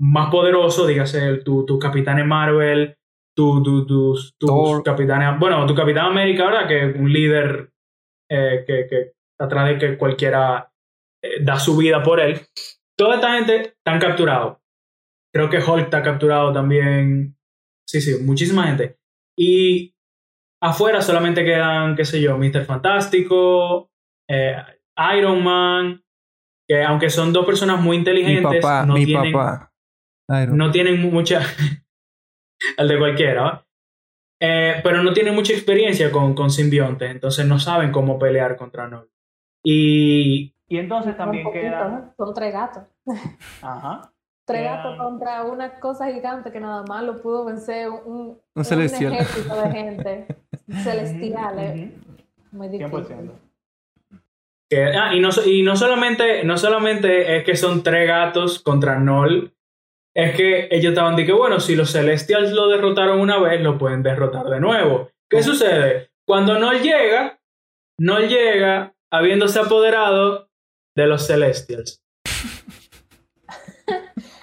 [0.00, 2.96] más poderosos, dígase tu, tu Capitán Marvel,
[3.36, 6.68] tu, tu, tus, tus capitanes, bueno, tu Capitán América, ¿verdad?
[6.68, 7.70] Que es un líder
[8.30, 10.72] eh, que, que atrás de que cualquiera
[11.22, 12.40] eh, da su vida por él.
[12.96, 14.58] Toda esta gente están capturados.
[15.32, 17.36] Creo que Hulk está capturado también.
[17.88, 18.98] Sí, sí, muchísima gente.
[19.38, 19.94] Y
[20.62, 22.64] afuera solamente quedan, qué sé yo, Mr.
[22.64, 23.90] Fantástico,
[24.28, 24.56] eh,
[25.16, 26.02] Iron Man,
[26.68, 29.34] que aunque son dos personas muy inteligentes, no, tienen,
[30.56, 31.40] no tienen mucha...
[32.76, 33.66] el de cualquiera,
[34.40, 38.88] eh, pero no tienen mucha experiencia con, con simbiontes, entonces no saben cómo pelear contra
[38.88, 39.10] Null.
[39.62, 42.12] Y, y entonces también queda...
[42.16, 42.84] Son tres gatos.
[43.62, 44.12] Ajá.
[44.46, 49.62] Tres gatos contra una cosa gigante que nada más lo pudo vencer un, un, ejército
[49.62, 50.26] de gente
[50.82, 51.92] celestial.
[52.50, 53.30] Muy difícil.
[54.96, 59.52] ah, y, no, y no, solamente, no solamente es que son tres gatos contra Null,
[60.14, 64.02] es que ellos estaban diciendo, bueno, si los Celestials lo derrotaron una vez, lo pueden
[64.02, 65.10] derrotar de nuevo.
[65.28, 66.10] ¿Qué sucede?
[66.26, 67.38] Cuando no llega,
[67.98, 70.48] no llega habiéndose apoderado
[70.96, 72.02] de los Celestials.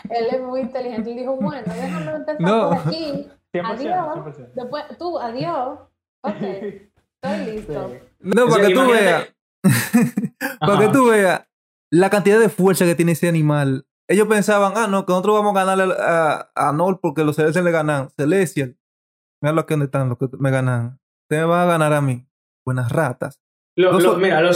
[0.09, 3.29] Él es muy inteligente y dijo, bueno, déjame empezar por aquí.
[3.63, 4.37] adiós.
[4.55, 5.79] Después, tú, adiós.
[6.23, 7.91] Ok, estoy listo.
[8.19, 9.35] No, para que tú veas.
[10.59, 11.47] para que tú veas
[11.91, 15.55] la cantidad de fuerza que tiene ese animal ellos pensaban, ah, no, que nosotros vamos
[15.55, 18.09] a ganarle a, a Nol porque los Celestial le ganan.
[18.15, 18.77] Celestial,
[19.41, 20.99] mira lo que están, los que me ganan.
[21.23, 22.25] Ustedes van a ganar a mí.
[22.65, 23.41] Buenas ratas.
[23.77, 24.03] Dos,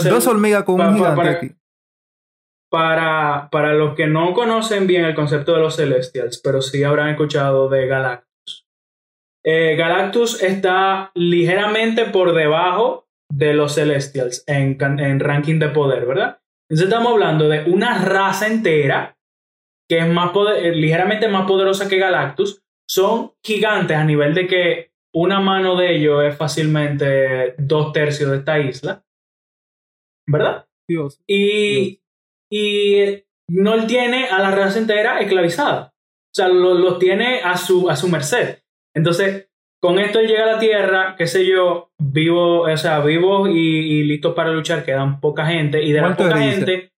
[0.04, 1.50] dos hormigas con un gigante para, aquí.
[2.70, 7.10] Para, para los que no conocen bien el concepto de los Celestials, pero sí habrán
[7.10, 8.66] escuchado de Galactus.
[9.44, 16.38] Eh, Galactus está ligeramente por debajo de los Celestials en, en ranking de poder, ¿verdad?
[16.68, 19.16] Entonces estamos hablando de una raza entera
[19.92, 24.92] que es más eh, ligeramente más poderosa que Galactus, son gigantes a nivel de que
[25.14, 29.04] una mano de ellos es fácilmente dos tercios de esta isla.
[30.32, 30.66] ¿Verdad?
[30.88, 31.22] Dios.
[31.26, 32.00] Y,
[32.50, 35.92] y no tiene a la raza entera esclavizada.
[35.94, 38.58] O sea, los tiene a su, a su merced.
[38.94, 39.50] Entonces,
[39.82, 43.58] con esto él llega a la Tierra, qué sé yo, vivo, o sea, vivo y,
[43.58, 45.82] y listos para luchar, quedan poca gente.
[45.82, 46.92] Y de la poca gente,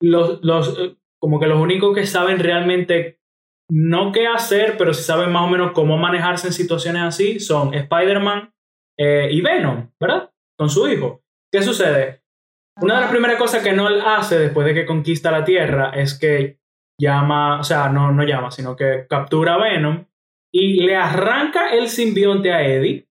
[0.00, 3.18] los, los, como que los únicos que saben realmente
[3.70, 7.72] no qué hacer, pero sí saben más o menos cómo manejarse en situaciones así son
[7.72, 8.52] Spider-Man
[8.98, 10.30] eh, y Venom, ¿verdad?
[10.58, 11.22] Con su hijo.
[11.50, 12.21] ¿Qué sucede?
[12.80, 16.18] Una de las primeras cosas que Noel hace después de que conquista la Tierra es
[16.18, 16.58] que
[17.00, 20.06] llama, o sea, no, no llama, sino que captura a Venom
[20.54, 23.08] y le arranca el simbionte a Eddie.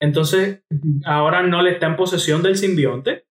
[0.00, 0.62] Entonces,
[1.04, 3.26] ahora Noel está en posesión del simbionte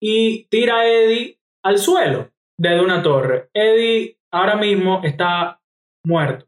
[0.00, 3.50] y tira a Eddie al suelo desde una torre.
[3.52, 5.60] Eddie ahora mismo está
[6.04, 6.46] muerto.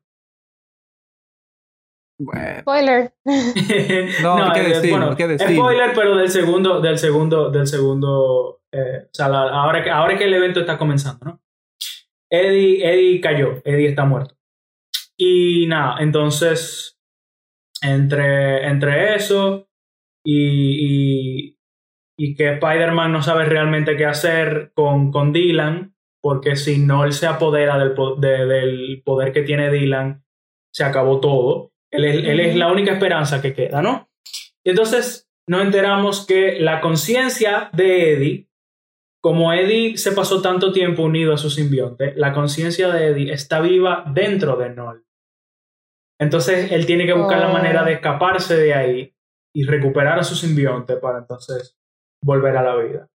[2.61, 3.13] Spoiler.
[4.23, 8.63] no, no decir, bueno, spoiler, pero del segundo, del segundo, del segundo.
[8.73, 11.43] Eh, o sea, ahora, que, ahora que el evento está comenzando, ¿no?
[12.31, 14.35] Eddie, Eddie cayó, Eddie está muerto.
[15.17, 16.99] Y nada, entonces,
[17.83, 19.69] entre, entre eso
[20.25, 21.59] y, y,
[22.19, 27.13] y que Spider-Man no sabe realmente qué hacer con, con Dylan, porque si no él
[27.13, 30.25] se apodera del, del poder que tiene Dylan,
[30.73, 31.73] se acabó todo.
[31.91, 34.09] Él es, la única esperanza que queda, ¿no?
[34.65, 38.49] Y entonces nos enteramos que la conciencia de Eddie,
[39.23, 43.61] como Eddie se pasó tanto tiempo unido a su simbionte, la conciencia de Eddie está
[43.61, 45.05] viva dentro de Noel.
[46.19, 49.15] Entonces él tiene que buscar la manera de escaparse de ahí
[49.55, 51.79] y recuperar a su simbionte para entonces
[52.23, 53.09] volver a la vida.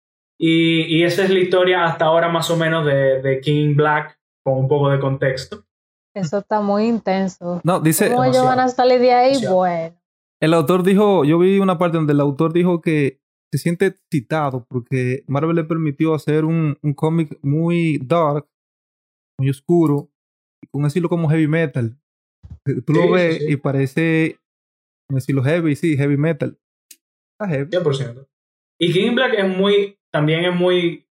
[0.43, 4.67] Y, esa es la historia hasta ahora más o menos de, King Black, con un
[4.67, 5.65] poco de contexto.
[6.14, 7.62] Eso está muy intenso.
[7.64, 8.09] No, dice...
[8.09, 9.45] ¿Cómo ellos van a salir de ahí?
[9.45, 9.95] Bueno.
[10.41, 14.66] El autor dijo, yo vi una parte donde el autor dijo que se siente citado
[14.70, 18.47] porque Marvel le permitió hacer un, un cómic muy dark,
[19.38, 20.09] muy oscuro,
[20.62, 21.97] y con un estilo como heavy metal.
[22.86, 24.39] Tú lo ves y parece
[25.09, 26.57] un estilo heavy, sí, heavy metal.
[27.34, 27.70] Está heavy.
[27.70, 28.28] 100%.
[28.80, 31.07] Y King Black es muy también es muy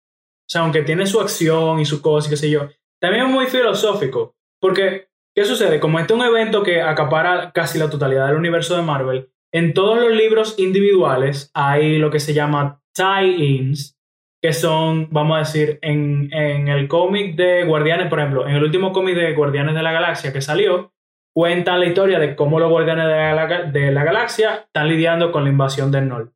[0.48, 2.68] sea, aunque tiene su acción y su cosa y qué sé yo,
[3.00, 4.35] también es muy filosófico.
[4.60, 5.80] Porque, ¿qué sucede?
[5.80, 9.74] Como este es un evento que acapara casi la totalidad del universo de Marvel, en
[9.74, 13.96] todos los libros individuales hay lo que se llama tie-ins,
[14.42, 18.62] que son, vamos a decir, en, en el cómic de Guardianes, por ejemplo, en el
[18.62, 20.92] último cómic de Guardianes de la Galaxia que salió,
[21.34, 25.44] cuentan la historia de cómo los Guardianes de la, de la Galaxia están lidiando con
[25.44, 26.32] la invasión del Nol.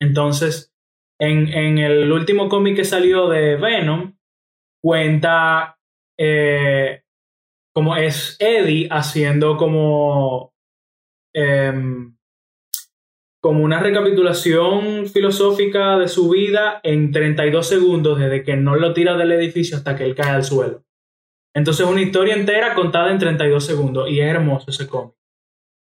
[0.00, 0.74] Entonces,
[1.18, 4.16] en, en el último cómic que salió de Venom,
[4.82, 5.78] cuenta
[6.18, 7.02] eh,
[7.76, 10.54] como es Eddie haciendo como
[11.34, 12.16] em,
[13.42, 19.14] como una recapitulación filosófica de su vida en 32 segundos desde que no lo tira
[19.18, 20.86] del edificio hasta que él cae al suelo.
[21.54, 25.14] Entonces una historia entera contada en 32 segundos y es hermoso ese cómic.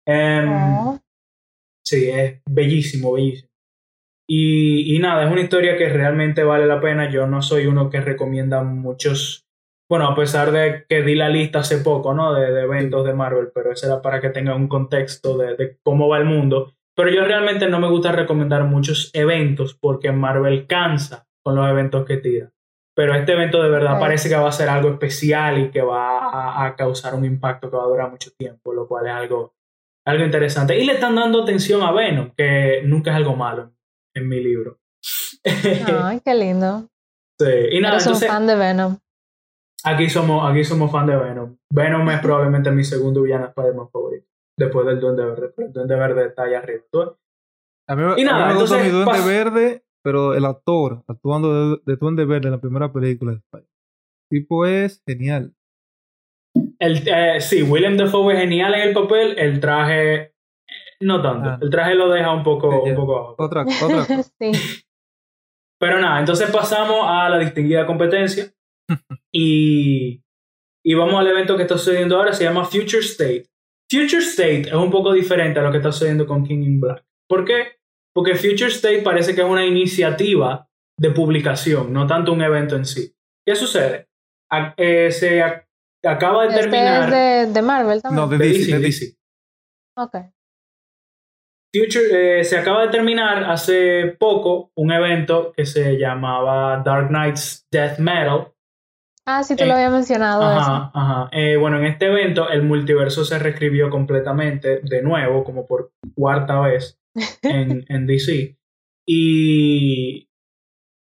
[0.06, 0.96] Em,
[1.84, 3.50] sí, es bellísimo, bellísimo.
[4.28, 7.10] Y, y, nada, es una historia que realmente vale la pena.
[7.10, 9.49] Yo no soy uno que recomienda muchos,
[9.90, 12.32] bueno, a pesar de que di la lista hace poco, ¿no?
[12.32, 15.78] De, de eventos de Marvel, pero eso era para que tengan un contexto de, de,
[15.82, 16.72] cómo va el mundo.
[16.94, 22.06] Pero yo realmente no me gusta recomendar muchos eventos porque Marvel cansa con los eventos
[22.06, 22.52] que tira.
[22.94, 26.18] Pero este evento de verdad parece que va a ser algo especial y que va
[26.18, 29.56] a, a causar un impacto que va a durar mucho tiempo, lo cual es algo,
[30.06, 30.78] algo interesante.
[30.78, 33.72] Y le están dando atención a Venom, que nunca es algo malo
[34.14, 34.78] en mi libro.
[35.44, 36.86] Ay, qué lindo.
[37.40, 37.46] Sí.
[37.70, 38.98] Y nada, Eres un fan de Venom.
[39.84, 41.56] Aquí somos, aquí somos fan de Venom.
[41.72, 44.26] Venom es probablemente mi segundo villano Spider-Man favorito.
[44.58, 45.52] Después del Duende Verde.
[45.56, 46.84] el Duende Verde está allá arriba.
[47.88, 49.26] A mí, y nada, a mí me entonces, mi Duende.
[49.26, 53.70] Verde, pero el actor actuando de, de, Duende Verde en la primera película de Spider-Man.
[54.30, 55.54] tipo es genial.
[56.78, 59.38] El, eh, sí, William Dafoe es genial en el papel.
[59.38, 60.34] El traje
[61.00, 61.48] no tanto.
[61.48, 61.58] Ah.
[61.60, 63.34] El traje lo deja un poco, un poco abajo.
[63.38, 64.04] Otra, otra
[64.38, 64.52] sí.
[65.78, 68.52] Pero nada, entonces pasamos a la distinguida competencia.
[69.32, 70.22] Y,
[70.84, 72.32] y vamos al evento que está sucediendo ahora.
[72.32, 73.46] Se llama Future State.
[73.90, 77.04] Future State es un poco diferente a lo que está sucediendo con King in Black.
[77.28, 77.80] ¿Por qué?
[78.14, 80.68] Porque Future State parece que es una iniciativa
[80.98, 83.14] de publicación, no tanto un evento en sí.
[83.46, 84.08] ¿Qué sucede?
[84.50, 85.66] A, eh, se a,
[86.04, 87.04] acaba de este terminar.
[87.04, 88.22] Es de, de Marvel también.
[88.22, 89.04] No, de, de DC, DC, de de DC.
[89.06, 89.16] DC.
[89.96, 90.16] Ok.
[91.72, 97.66] Future, eh, se acaba de terminar hace poco un evento que se llamaba Dark Knight's
[97.70, 98.52] Death Metal.
[99.26, 100.42] Ah, sí, tú Eh, lo habías mencionado.
[100.42, 100.90] Ajá, eso.
[100.94, 101.28] ajá.
[101.32, 106.60] Eh, bueno, en este evento el multiverso se reescribió completamente de nuevo, como por cuarta
[106.60, 106.98] vez
[107.42, 108.56] en, en DC.
[109.06, 110.28] Y,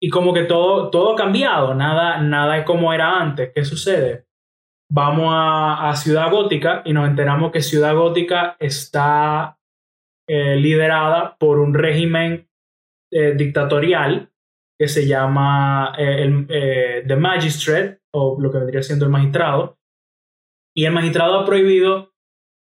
[0.02, 3.52] y como que todo, todo ha cambiado, nada, nada es como era antes.
[3.54, 4.26] ¿Qué sucede?
[4.92, 9.58] Vamos a, a Ciudad Gótica y nos enteramos que Ciudad Gótica está
[10.30, 12.48] eh, liderada por un régimen
[13.12, 14.32] eh, dictatorial
[14.80, 19.78] que se llama eh, el, eh, The Magistrate, o lo que vendría siendo el magistrado.
[20.76, 22.14] Y el magistrado ha prohibido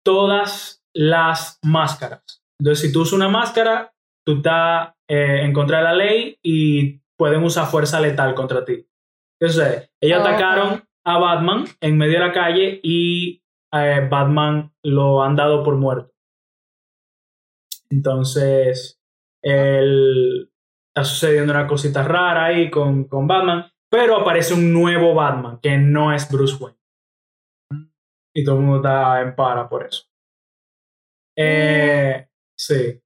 [0.05, 2.43] todas las máscaras.
[2.59, 3.93] Entonces, si tú usas una máscara,
[4.25, 8.87] tú estás eh, en contra de la ley y pueden usar fuerza letal contra ti.
[9.39, 9.89] ¿Qué sucede?
[10.01, 10.27] Ellos Ok.
[10.27, 13.43] atacaron a Batman en medio de la calle y
[13.73, 16.11] eh, Batman lo han dado por muerto.
[17.89, 18.99] Entonces,
[19.43, 20.51] el,
[20.89, 25.77] está sucediendo una cosita rara ahí con, con Batman, pero aparece un nuevo Batman que
[25.77, 26.77] no es Bruce Wayne.
[28.35, 30.03] Y todo el mundo está en para por eso.
[31.35, 32.27] Eh,
[32.57, 32.99] sí.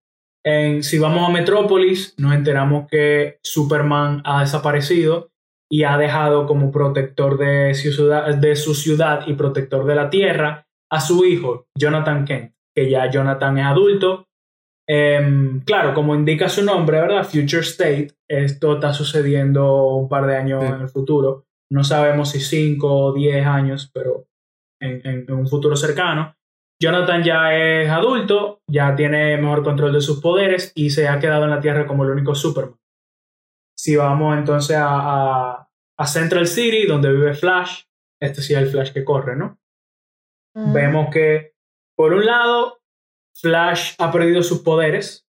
[0.82, 5.32] Si vamos a Metrópolis, nos enteramos que Superman ha desaparecido
[5.71, 10.09] y ha dejado como protector de su ciudad, de su ciudad y protector de la
[10.09, 14.27] Tierra a su hijo, Jonathan Kent, que ya Jonathan es adulto.
[14.88, 17.23] Em, claro, como indica su nombre, ¿verdad?
[17.23, 20.69] Future State, esto está sucediendo un par de años Sí.
[20.73, 21.45] en el futuro.
[21.71, 24.25] No sabemos si 5 o 10 años, pero
[24.82, 26.36] en, en- en un futuro cercano.
[26.82, 31.43] Jonathan ya es adulto, ya tiene mejor control de sus poderes y se ha quedado
[31.43, 32.75] en la Tierra como el único Superman.
[33.77, 34.88] Si vamos entonces a,
[35.51, 37.84] a- a Central City, donde vive Flash,
[38.19, 39.59] este sí es el Flash que corre, ¿no?
[40.55, 40.73] Mm.
[40.73, 41.53] Vemos que,
[41.95, 42.80] por un lado,
[43.36, 45.27] Flash ha perdido sus poderes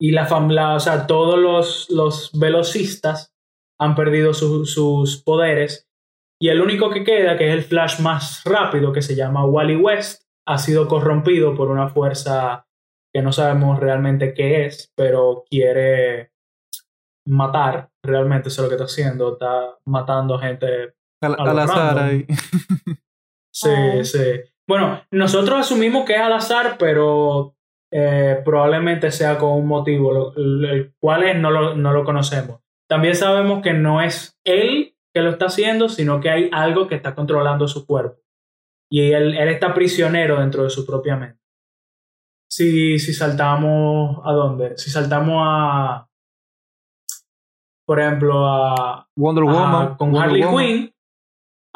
[0.00, 3.32] y la familia, o sea, todos los, los velocistas
[3.80, 5.88] han perdido su- sus poderes
[6.40, 9.76] y el único que queda, que es el Flash más rápido, que se llama Wally
[9.76, 12.66] West, ha sido corrompido por una fuerza
[13.14, 16.32] que no sabemos realmente qué es, pero quiere
[17.26, 22.26] matar, realmente eso es lo que está haciendo, está matando gente Al, azar ahí.
[23.52, 23.68] Sí,
[24.00, 24.04] Oh.
[24.04, 24.18] sí.
[24.68, 27.54] Bueno, nosotros asumimos que es al azar, pero
[27.92, 32.60] eh, probablemente sea con un motivo, lo- el, cual es no lo, no lo conocemos.
[32.88, 36.94] también sabemos que no es él que lo está haciendo, sino que hay algo que
[36.96, 38.20] está controlando su cuerpo.
[38.90, 41.40] Y él, él está prisionero dentro de su propia mente.
[42.50, 44.76] Si, si saltamos a dónde?
[44.76, 46.08] Si saltamos a,
[47.86, 49.96] por ejemplo, a Wonder Woman.
[49.96, 50.93] con Harley Quinn.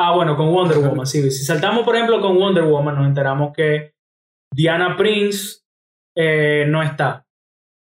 [0.00, 1.28] Ah, bueno, con Wonder Woman, sí.
[1.30, 3.94] Si saltamos, por ejemplo, con Wonder Woman, nos enteramos que
[4.54, 5.62] Diana Prince
[6.16, 7.26] eh, no está.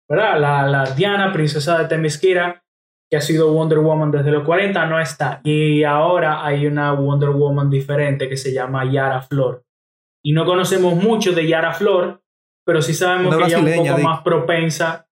[0.08, 0.38] ¿Verdad?
[0.38, 2.62] La, la, Diana, princesa de Themyscira,
[3.10, 5.40] que ha sido Wonder Woman desde los 40, no está.
[5.42, 9.64] Y ahora hay una Wonder Woman diferente que se llama Yara Flor.
[10.24, 12.22] Y no conocemos mucho de Yara Flor,
[12.64, 15.08] pero sí sabemos que ella es un poco más propensa.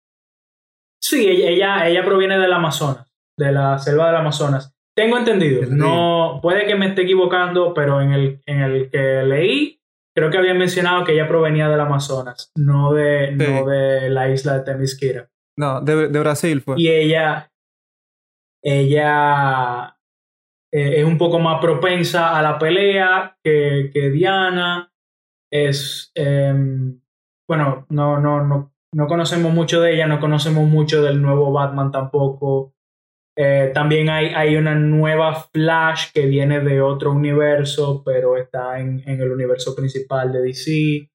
[1.00, 4.71] Sí, ella, ella proviene del Amazonas, de la selva del Amazonas.
[4.94, 5.62] Tengo entendido.
[5.70, 9.80] No, puede que me esté equivocando, pero en el, en el que leí,
[10.14, 14.58] creo que habían mencionado que ella provenía del Amazonas, no de, no de la isla
[14.58, 15.30] de Temisquira.
[15.56, 16.74] No, de, de Brasil fue.
[16.78, 17.50] Y ella,
[18.62, 19.96] ella
[20.72, 24.92] eh, es un poco más propensa a la pelea que, que Diana.
[25.50, 27.00] Es, em,
[27.46, 31.90] bueno, no, no, no, no conocemos mucho de ella, no conocemos mucho del nuevo Batman
[31.90, 32.71] tampoco.
[33.34, 39.02] Eh, también hay, hay, una nueva Flash que viene de otro universo, pero está en,
[39.06, 41.10] en, el universo principal de DC.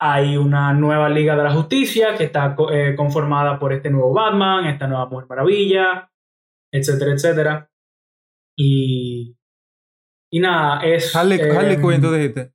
[0.00, 4.66] Hay una nueva Liga de la Justicia que está eh, conformada por este nuevo Batman,
[4.66, 6.10] esta nueva Mujer Maravilla,
[6.72, 7.70] etcétera, etcétera.
[8.58, 9.36] Y,
[10.32, 11.14] y nada, es...
[11.14, 12.52] Harley, Harley Quinn, tú dijiste.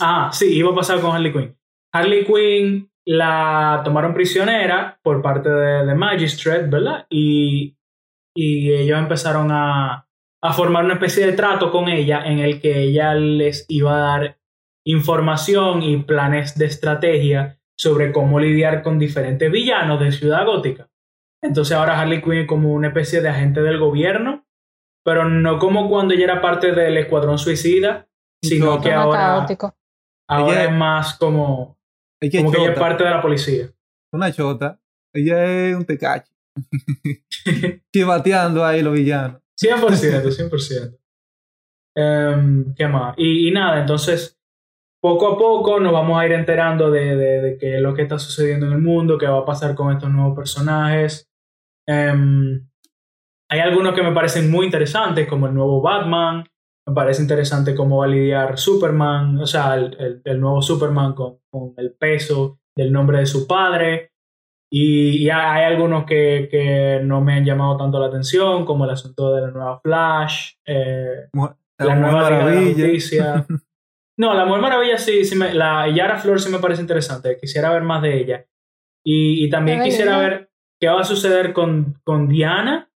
[0.00, 1.56] Ah, sí, iba a pasar con Harley Quinn.
[1.92, 7.06] Harley Quinn la tomaron prisionera por parte de, de Magistrate, ¿verdad?
[7.10, 7.77] Y,
[8.40, 10.06] y ellos empezaron a,
[10.40, 14.18] a, formar una especie de trato con ella en el que ella les iba a
[14.18, 14.38] dar
[14.86, 20.88] información y planes de estrategia sobre cómo lidiar con diferentes villanos de Ciudad Gótica.
[21.42, 24.46] Entonces ahora Harley Quinn es como una especie de agente del gobierno,
[25.04, 28.08] pero no como cuando ella era parte del Escuadrón Suicida,
[28.40, 29.46] sino que ahora,
[30.28, 31.76] ahora es más como
[32.40, 33.66] como que ella es parte de la policía.
[34.12, 34.80] Una chota.
[35.12, 36.37] Ella es un tecache.
[37.92, 39.40] Chivateando ahí los villanos.
[39.60, 40.98] 100%,
[41.96, 42.34] 100%.
[42.34, 43.14] um, ¿Qué más?
[43.16, 44.38] Y, nada, entonces,
[45.00, 48.02] poco a poco nos vamos a ir enterando de, de, de qué es lo que
[48.02, 51.28] está sucediendo en el mundo, qué va a pasar con estos nuevos personajes.
[51.86, 52.68] Um,
[53.50, 56.44] hay algunos que me parecen muy interesantes, como el nuevo Batman,
[56.88, 61.38] me parece interesante cómo va a lidiar Superman, o sea, el, el, nuevo Superman con,
[61.50, 64.12] con, el peso del nombre de su padre.
[64.70, 68.90] Y, y hay algunos que, que, no me han llamado tanto la atención, como el
[68.90, 73.46] asunto de la nueva Flash, eh, la, la nueva Maravilla.
[74.18, 77.72] no, la Mujer Maravilla sí, sí me, la Yara Flor sí me parece interesante, quisiera
[77.72, 78.46] ver más de ella.
[79.04, 82.90] Y, y también quisiera ver qué va a suceder con, con Diana,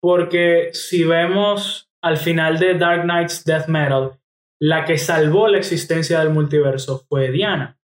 [0.00, 4.12] porque si vemos al final de Dark Knight's Death Metal,
[4.60, 7.78] la que salvó la existencia del multiverso fue Diana.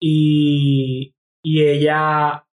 [0.00, 2.47] Y, y ella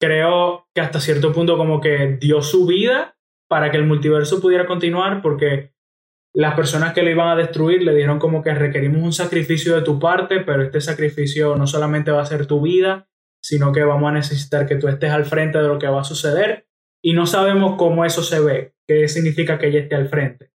[0.00, 3.16] creo que hasta cierto punto como que dio su vida
[3.48, 5.72] para que el multiverso pudiera continuar porque
[6.34, 9.82] las personas que lo iban a destruir le dieron como que requerimos un sacrificio de
[9.82, 13.08] tu parte, pero este sacrificio no solamente va a ser tu vida,
[13.42, 16.04] sino que vamos a necesitar que tú estés al frente de lo que va a
[16.04, 16.66] suceder
[17.02, 20.50] y no sabemos cómo eso se ve qué significa que ella esté al frente.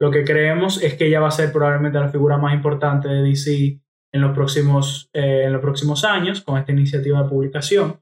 [0.00, 3.22] Lo que creemos es que ella va a ser probablemente la figura más importante de
[3.22, 3.80] DC
[4.12, 8.00] en los próximos, eh, en los próximos años con esta iniciativa de publicación.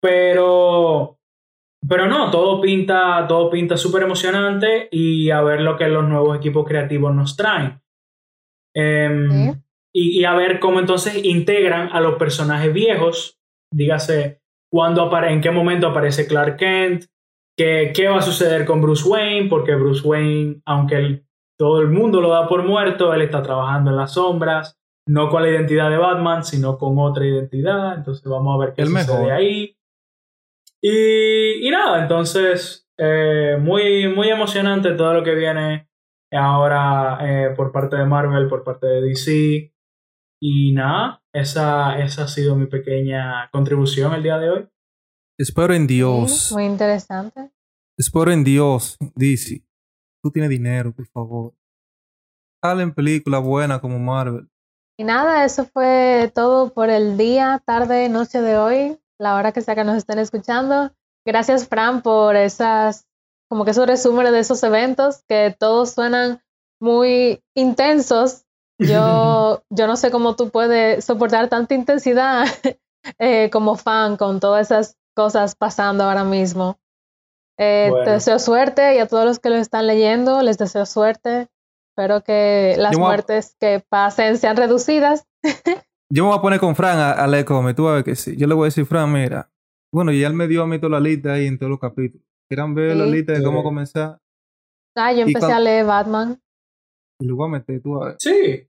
[0.00, 1.18] Pero,
[1.88, 6.36] pero no, todo pinta, todo pinta súper emocionante y a ver lo que los nuevos
[6.36, 7.80] equipos creativos nos traen.
[8.74, 9.54] Eh,
[9.92, 13.40] y, y, a ver cómo entonces integran a los personajes viejos,
[13.72, 17.06] dígase, cuando en qué momento aparece Clark Kent,
[17.58, 19.48] ¿Qué, ¿Qué, va a suceder con Bruce Wayne?
[19.48, 21.24] Porque Bruce Wayne, aunque
[21.58, 25.42] todo el mundo lo da por muerto, él está trabajando en las sombras, no con
[25.42, 27.96] la identidad de Batman, sino con otra identidad.
[27.96, 29.76] Entonces vamos a ver qué sucede ahí.
[30.82, 35.88] Y, y, nada, entonces eh, muy, muy emocionante todo lo que viene
[36.32, 39.72] ahora eh, por parte de Marvel, por parte de DC.
[40.40, 44.68] Y nada, esa, esa ha sido mi pequeña contribución el día de hoy.
[45.38, 46.48] Espero en Dios.
[46.48, 47.50] Sí, muy interesante.
[47.96, 49.64] Espero en Dios, DC.
[50.22, 51.54] Tú tienes dinero, por favor.
[52.62, 54.48] Salen películas buenas como Marvel.
[54.96, 59.60] Y nada, eso fue todo por el día, tarde, noche de hoy, la hora que
[59.60, 60.92] sea que nos estén escuchando.
[61.26, 63.06] Gracias, Fran, por esas,
[63.48, 66.42] como que esos resúmenes de esos eventos que todos suenan
[66.80, 68.44] muy intensos.
[68.78, 72.46] Yo, yo no sé cómo tú puedes soportar tanta intensidad
[73.18, 76.78] eh, como fan con todas esas cosas pasando ahora mismo.
[77.58, 81.48] Eh, Te deseo suerte y a todos los que lo están leyendo les deseo suerte.
[81.90, 85.26] Espero que las muertes que pasen sean reducidas.
[86.10, 88.16] Yo me voy a poner con Fran a, a come, tú vas a ver que
[88.16, 88.36] sí.
[88.36, 89.50] Yo le voy a decir, Fran, mira,
[89.92, 92.26] bueno, y él me dio a mí toda la lista ahí en todos los capítulos.
[92.48, 94.18] Quieran ver la lista de cómo comenzar.
[94.96, 96.40] Ah, yo empecé a leer Batman.
[97.20, 98.16] Y lo voy a meter, tú a ver.
[98.18, 98.66] Sí.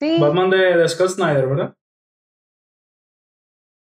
[0.00, 0.18] sí.
[0.18, 1.74] Batman de, Scott Snyder, ¿verdad?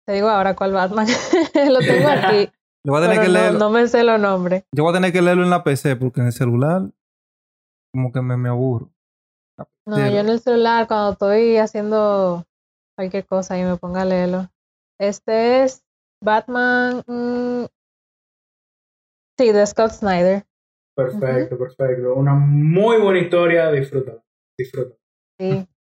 [0.07, 1.05] Te digo ahora cuál Batman.
[1.69, 2.51] lo tengo aquí.
[2.83, 3.59] Yo voy a tener que no, leerlo.
[3.59, 4.63] No me sé los nombres.
[4.73, 6.89] Yo voy a tener que leerlo en la PC porque en el celular
[7.93, 8.91] como que me, me aburro.
[9.85, 12.45] No, yo en el celular cuando estoy haciendo
[12.97, 14.49] cualquier cosa y me ponga a leerlo.
[14.99, 15.85] Este es
[16.21, 17.03] Batman.
[17.05, 17.65] Mm,
[19.37, 20.43] sí, de Scott Snyder.
[20.95, 22.15] Perfecto, perfecto.
[22.15, 24.23] Una muy buena historia, disfruta.
[24.57, 24.95] Disfruta.
[25.39, 25.67] Sí.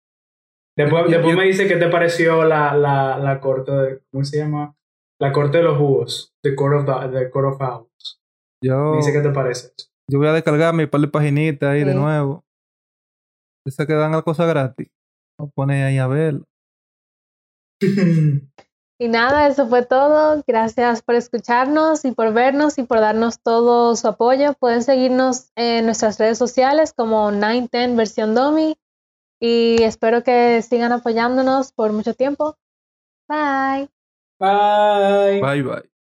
[0.77, 4.01] Después, después me dice qué te pareció la, la, la corte de.
[4.11, 4.75] ¿Cómo se llama?
[5.21, 6.35] La corte de los jugos.
[6.43, 8.21] The Court of, the, Court of Owls.
[8.61, 8.91] Yo.
[8.91, 9.71] Me dice qué te parece.
[10.11, 12.43] Yo voy a descargar mi par de paginitas ahí de nuevo.
[13.65, 14.89] Esa que dan la cosa gratis.
[15.39, 16.45] Lo pones ahí a verlo.
[18.97, 20.41] Y nada, eso fue todo.
[20.47, 24.53] Gracias por escucharnos y por vernos y por darnos todo su apoyo.
[24.53, 28.77] Pueden seguirnos en nuestras redes sociales como 910 versión Domi
[29.41, 32.57] y espero que sigan apoyándonos por mucho tiempo.
[33.27, 33.89] Bye.
[34.39, 35.41] Bye.
[35.41, 35.94] Bye bye.